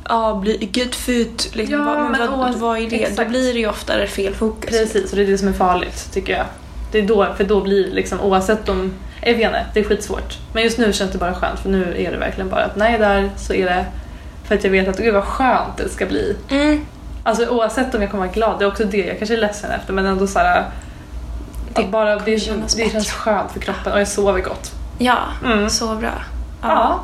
ja, 0.08 0.34
bli 0.42 0.68
get 0.72 0.94
fit? 0.94 1.50
Liksom, 1.52 1.78
Ja, 1.78 1.84
vad, 1.84 2.10
men 2.10 2.30
vad, 2.38 2.54
vad 2.54 2.78
är 2.78 2.90
det? 2.90 2.96
Då 2.96 3.02
exakt. 3.04 3.30
blir 3.30 3.52
det 3.54 3.58
ju 3.58 3.68
oftare 3.68 4.06
fel 4.06 4.34
fokus. 4.34 4.70
Precis, 4.70 5.10
och 5.10 5.16
det 5.16 5.22
är 5.22 5.26
det 5.26 5.38
som 5.38 5.48
är 5.48 5.52
farligt 5.52 6.08
tycker 6.12 6.32
jag. 6.32 6.46
Det 6.92 6.98
är 6.98 7.02
då, 7.02 7.34
för 7.36 7.44
då 7.44 7.60
blir 7.60 7.90
liksom 7.90 8.20
oavsett 8.20 8.68
om, 8.68 8.92
jag 9.22 9.34
vet 9.34 9.44
inte, 9.46 9.66
det 9.74 9.80
är 9.80 9.84
skitsvårt. 9.84 10.38
Men 10.52 10.62
just 10.62 10.78
nu 10.78 10.92
känns 10.92 11.12
det 11.12 11.18
bara 11.18 11.34
skönt 11.34 11.60
för 11.60 11.68
nu 11.68 11.94
är 11.98 12.10
det 12.12 12.16
verkligen 12.18 12.48
bara 12.50 12.64
att 12.64 12.76
när 12.76 12.86
jag 12.86 12.94
är 12.94 12.98
där 12.98 13.30
så 13.36 13.54
är 13.54 13.64
det 13.66 13.84
för 14.44 14.54
att 14.54 14.64
jag 14.64 14.70
vet 14.70 14.88
att 14.88 14.96
gud 14.98 15.14
vad 15.14 15.24
skönt 15.24 15.76
det 15.76 15.88
ska 15.88 16.06
bli. 16.06 16.36
Mm, 16.50 16.86
Alltså 17.26 17.46
oavsett 17.46 17.94
om 17.94 18.02
jag 18.02 18.10
kommer 18.10 18.24
vara 18.26 18.34
glad, 18.34 18.58
det 18.58 18.64
är 18.64 18.68
också 18.68 18.84
det, 18.84 18.96
jag 19.06 19.18
kanske 19.18 19.34
är 19.34 19.38
ledsen 19.40 19.70
efter 19.70 19.92
men 19.92 20.06
ändå 20.06 20.26
såhär 20.26 20.64
Det 21.74 21.84
bara, 21.84 22.16
det, 22.18 22.38
kännas 22.38 22.74
det 22.74 22.92
känns 22.92 23.10
skönt 23.10 23.52
för 23.52 23.60
kroppen 23.60 23.92
och 23.92 24.00
jag 24.00 24.08
sover 24.08 24.40
gott. 24.40 24.72
ja, 24.98 25.18
Mm. 25.44 25.70
så 25.70 25.94
bra. 25.94 26.12
Ja. 26.62 27.00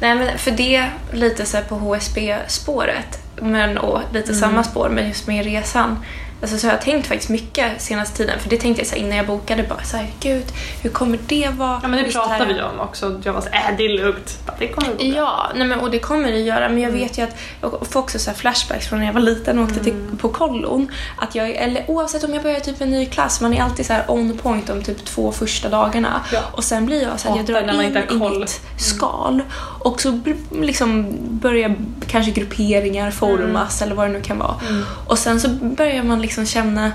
Nej 0.00 0.14
men 0.14 0.38
för 0.38 0.50
det 0.50 0.84
lite 1.12 1.44
så 1.44 1.56
här 1.56 1.64
på 1.64 1.74
HSB-spåret 1.74 3.18
men 3.36 3.78
och 3.78 4.00
lite 4.12 4.32
Mm. 4.32 4.40
samma 4.40 4.62
spår 4.64 4.88
men 4.88 5.08
just 5.08 5.26
med 5.26 5.44
resan. 5.44 6.04
Alltså 6.42 6.58
så 6.58 6.66
har 6.66 6.72
jag 6.72 6.80
tänkt 6.82 7.06
faktiskt 7.06 7.30
mycket 7.30 7.82
senaste 7.82 8.16
tiden 8.16 8.38
för 8.40 8.50
det 8.50 8.56
tänkte 8.56 8.80
jag 8.80 8.86
så 8.88 8.96
innan 8.96 9.16
jag 9.16 9.26
bokade 9.26 9.62
bara 9.62 9.82
så 9.82 9.96
här, 9.96 10.06
gud 10.20 10.44
hur 10.82 10.90
kommer 10.90 11.18
det 11.26 11.48
vara? 11.56 11.80
Ja 11.82 11.88
men 11.88 12.04
det 12.04 12.12
pratar 12.12 12.46
vi 12.46 12.62
om 12.62 12.80
också, 12.80 13.20
jag 13.24 13.32
var 13.32 13.40
såhär, 13.40 13.70
äh 13.70 13.76
det 13.76 13.84
är 13.84 13.88
lugnt. 14.02 14.38
Det 14.58 14.68
kommer 14.68 14.88
gå 14.88 14.94
bra. 14.94 15.04
Ja, 15.06 15.46
nej 15.54 15.66
men, 15.66 15.80
och 15.80 15.90
det 15.90 15.98
kommer 15.98 16.32
det 16.32 16.38
göra. 16.38 16.68
Men 16.68 16.80
jag 16.80 16.88
Mm. 16.88 17.00
vet 17.00 17.18
ju 17.18 17.22
att, 17.22 17.36
jag 17.60 17.86
får 17.90 18.00
också 18.00 18.18
så 18.18 18.30
här 18.30 18.36
flashbacks 18.36 18.86
från 18.88 18.98
när 18.98 19.06
jag 19.06 19.12
var 19.12 19.20
liten 19.20 19.58
och 19.58 19.64
åkte 19.64 19.80
till, 19.84 19.92
Mm. 19.92 20.16
på 20.16 20.28
kollon. 20.28 20.88
Att 21.16 21.34
jag, 21.34 21.50
eller 21.50 21.84
oavsett 21.90 22.24
om 22.24 22.34
jag 22.34 22.42
börjar 22.42 22.60
typ 22.60 22.80
en 22.80 22.90
ny 22.90 23.06
klass, 23.06 23.40
man 23.40 23.54
är 23.54 23.62
alltid 23.62 23.86
så 23.86 23.92
här 23.92 24.04
on 24.10 24.38
point 24.38 24.66
de 24.66 24.82
typ 24.82 25.04
två 25.04 25.32
första 25.32 25.68
dagarna. 25.68 26.20
Ja. 26.32 26.40
Och 26.52 26.64
sen 26.64 26.86
blir 26.86 27.02
jag 27.02 27.20
så 27.20 27.28
här, 27.28 27.36
jag 27.36 27.46
drar 27.46 27.62
in 27.62 27.80
i 28.22 28.38
mitt 28.40 28.60
skal. 28.76 29.42
Och 29.80 30.00
så 30.00 30.20
liksom 30.52 31.16
börjar 31.20 31.74
kanske 32.06 32.30
grupperingar 32.32 33.10
formas 33.10 33.82
eller 33.82 33.94
vad 33.94 34.06
det 34.06 34.12
nu 34.12 34.20
kan 34.20 34.38
vara. 34.38 34.54
Mm. 34.68 34.84
Och 35.06 35.18
sen 35.18 35.40
så 35.40 35.48
börjar 35.48 36.02
man 36.02 36.22
liksom 36.22 36.27
känna, 36.46 36.92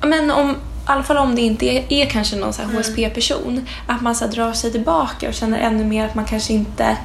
ja, 0.00 0.06
men 0.06 0.30
om, 0.30 0.50
i 0.50 0.54
alla 0.84 1.02
fall 1.02 1.16
om 1.16 1.34
det 1.34 1.40
inte 1.40 1.66
är, 1.66 1.84
är 1.92 2.06
kanske 2.06 2.36
någon 2.36 2.52
här 2.58 2.64
Mm. 2.64 2.76
HSP-person, 2.76 3.66
att 3.86 4.00
man 4.00 4.14
så 4.14 4.24
här 4.24 4.32
drar 4.32 4.52
sig 4.52 4.72
tillbaka 4.72 5.28
och 5.28 5.34
känner 5.34 5.58
ännu 5.58 5.84
mer 5.84 6.06
att 6.06 6.14
man 6.14 6.24
kanske 6.24 6.52
inte 6.52 6.96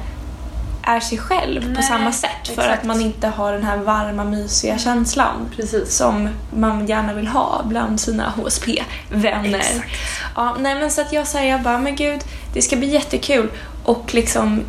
är 0.84 1.00
sig 1.00 1.18
själv 1.18 1.60
på 1.60 1.68
Nej, 1.68 1.82
samma 1.82 2.12
sätt 2.12 2.30
för 2.44 2.52
exakt. 2.62 2.78
att 2.80 2.84
man 2.84 3.00
inte 3.00 3.28
har 3.28 3.52
den 3.52 3.64
här 3.64 3.76
varma, 3.76 4.24
mysiga 4.24 4.78
känslan 4.78 5.48
Precis. 5.56 5.96
som 5.96 6.28
man 6.56 6.86
gärna 6.86 7.14
vill 7.14 7.26
ha 7.26 7.62
bland 7.64 8.00
sina 8.00 8.30
HSP-vänner. 8.30 9.84
Ja, 10.36 10.56
nej 10.60 10.74
men 10.74 10.90
så 10.90 11.00
att 11.00 11.12
jag 11.12 11.26
säger 11.26 11.50
jag 11.50 11.62
bara, 11.62 11.78
men 11.78 11.96
gud, 11.96 12.20
det 12.54 12.62
ska 12.62 12.76
bli 12.76 12.88
jättekul 12.88 13.50
och 13.84 14.14
liksom 14.14 14.60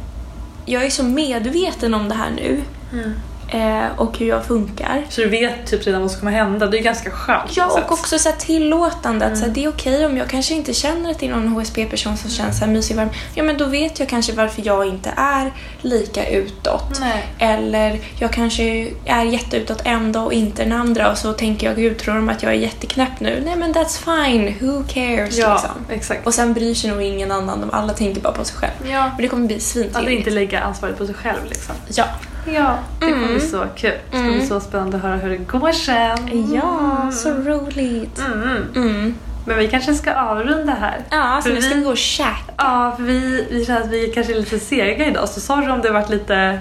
jag 0.65 0.85
är 0.85 0.89
så 0.89 1.03
medveten 1.03 1.93
om 1.93 2.09
det 2.09 2.15
här 2.15 2.29
nu 2.35 2.61
Mm. 2.93 3.13
Eh, 3.53 3.85
och 3.99 4.17
hur 4.17 4.27
jag 4.27 4.45
funkar. 4.45 5.05
Så 5.09 5.21
du 5.21 5.29
vet 5.29 5.67
typ 5.67 5.87
redan 5.87 6.01
vad 6.01 6.11
som 6.11 6.19
kommer 6.19 6.31
hända, 6.31 6.67
det 6.67 6.79
är 6.79 6.83
ganska 6.83 7.11
skönt. 7.11 7.57
Ja, 7.57 7.65
och 7.85 7.91
också 7.91 8.19
så 8.19 8.29
här 8.29 8.35
tillåtande. 8.35 9.25
Att 9.25 9.37
så 9.37 9.39
här, 9.39 9.43
Mm. 9.43 9.53
det 9.53 9.63
är 9.63 9.69
okej 9.69 10.05
om 10.05 10.17
jag 10.17 10.29
kanske 10.29 10.53
inte 10.53 10.73
känner 10.73 11.11
att 11.11 11.19
det 11.19 11.27
är 11.27 11.31
någon 11.31 11.47
HSP-person 11.47 12.17
som 12.17 12.29
känns 12.29 12.59
så 12.59 12.65
här 12.65 12.71
mysig 12.71 12.95
varm. 12.95 13.09
Ja, 13.35 13.43
men 13.43 13.57
då 13.57 13.65
vet 13.65 13.99
jag 13.99 14.09
kanske 14.09 14.33
varför 14.33 14.61
jag 14.65 14.85
inte 14.87 15.13
är 15.17 15.51
lika 15.81 16.27
utåt. 16.29 16.99
Nej. 16.99 17.25
Eller 17.39 17.99
jag 18.19 18.31
kanske 18.33 18.63
är 19.05 19.23
jätteutåt 19.23 19.81
en 19.85 20.11
dag 20.11 20.25
och 20.25 20.33
inte 20.33 20.63
den 20.63 20.71
andra 20.73 21.11
och 21.11 21.17
så 21.17 21.33
tänker 21.33 21.67
jag, 21.67 21.75
gud 21.75 21.97
tror 21.97 22.15
de 22.15 22.29
att 22.29 22.43
jag 22.43 22.51
är 22.51 22.57
jätteknäpp 22.57 23.19
nu? 23.19 23.41
Nej 23.45 23.55
men 23.55 23.73
that's 23.73 24.25
fine, 24.25 24.55
who 24.61 24.83
cares 24.87 25.37
Ja, 25.37 25.53
liksom. 25.53 25.85
exakt. 25.89 26.27
Och 26.27 26.33
sen 26.33 26.53
bryr 26.53 26.73
sig 26.73 26.89
nog 26.89 27.01
ingen 27.01 27.31
annan, 27.31 27.61
de 27.61 27.69
alla 27.71 27.93
tänker 27.93 28.21
bara 28.21 28.33
på 28.33 28.45
sig 28.45 28.57
själv. 28.57 28.91
Ja. 28.91 29.07
Men 29.13 29.21
det 29.21 29.27
kommer 29.27 29.47
bli 29.47 29.55
Att 29.55 29.61
svintrevligt. 29.61 30.17
inte 30.19 30.29
lägga 30.31 30.59
ansvaret 30.61 30.97
på 30.97 31.05
sig 31.05 31.15
själv 31.15 31.39
liksom. 31.49 31.75
Ja. 31.95 32.05
Ja, 32.45 32.75
det 32.99 33.05
kommer 33.05 33.17
Mm. 33.17 33.31
bli 33.33 33.39
så 33.39 33.65
kul. 33.75 33.91
Det 34.11 34.17
ska 34.17 34.25
Mm. 34.27 34.33
bli 34.33 34.47
så 34.47 34.59
spännande 34.59 34.97
att 34.97 35.03
höra 35.03 35.15
hur 35.15 35.29
det 35.29 35.37
går 35.37 35.71
sen. 35.71 36.51
Ja, 36.53 37.11
så 37.11 37.29
roligt. 37.33 38.19
Mm. 38.33 38.67
Mm. 38.75 39.15
Men 39.47 39.57
vi 39.57 39.67
kanske 39.67 39.93
ska 39.93 40.13
avrunda 40.13 40.73
här. 40.73 40.97
Ja, 41.09 41.39
så 41.43 41.49
För 41.49 41.55
nu 41.55 41.61
ska 41.61 41.75
vi- 41.75 41.81
gå 41.83 41.89
och 41.89 41.97
käka. 41.97 42.29
Ja, 42.57 42.93
för 42.97 43.03
vi, 43.03 43.47
vi 43.51 43.65
känner 43.65 43.81
att 43.81 43.89
vi 43.89 44.07
kanske 44.07 44.33
är 44.33 44.37
lite 44.37 44.59
sega 44.59 45.05
idag. 45.05 45.29
Så 45.29 45.39
sorry 45.39 45.67
om 45.69 45.81
det 45.81 45.91
varit 45.91 46.09
lite 46.09 46.59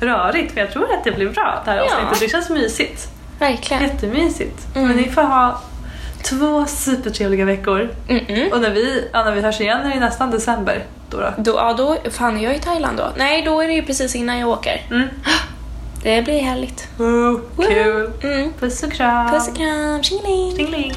rörigt. 0.00 0.54
Men 0.54 0.64
jag 0.64 0.72
tror 0.72 0.84
att 0.94 1.04
det 1.04 1.12
blir 1.12 1.28
bra 1.28 1.62
det 1.64 1.70
här 1.70 1.78
Ja. 1.78 1.84
avsnittet. 1.84 2.20
Det 2.20 2.28
känns 2.28 2.50
mysigt. 2.50 3.08
Verkligen. 3.38 3.82
Jättemysigt. 3.82 4.66
Mm. 4.76 4.88
Men 4.88 4.96
ni 4.96 5.10
får 5.10 5.22
ha 5.22 5.60
två 6.22 6.66
supertrevliga 6.66 7.44
veckor. 7.44 7.88
Mm-mm. 8.08 8.52
Och 8.52 8.60
när 8.60 8.70
vi, 8.70 9.08
ja, 9.12 9.24
när 9.24 9.32
vi 9.34 9.40
hörs 9.40 9.60
igen 9.60 9.80
är 9.80 9.94
det 9.94 10.00
nästan 10.00 10.30
december. 10.30 10.82
Då? 11.10 11.20
då? 11.20 11.32
Då, 11.38 11.52
ja, 11.56 11.72
då, 11.72 12.10
fan 12.10 12.36
är 12.36 12.44
jag 12.44 12.56
i 12.56 12.58
Thailand 12.58 12.98
då? 12.98 13.12
Nej, 13.16 13.42
då 13.42 13.60
är 13.60 13.68
det 13.68 13.74
ju 13.74 13.82
precis 13.82 14.14
innan 14.14 14.38
jag 14.38 14.48
åker. 14.48 14.86
Mm. 14.90 15.08
Det 16.02 16.22
blir 16.22 16.40
härligt. 16.40 16.88
Wow, 16.96 17.40
kul! 17.56 18.10
Mm. 18.22 18.52
Puss 18.60 18.82
och 18.82 18.92
kram! 18.92 19.30
Puss 19.30 19.48
och 19.48 19.56
kram, 19.56 20.02
tjingeling! 20.02 20.56
Tjingeling. 20.56 20.94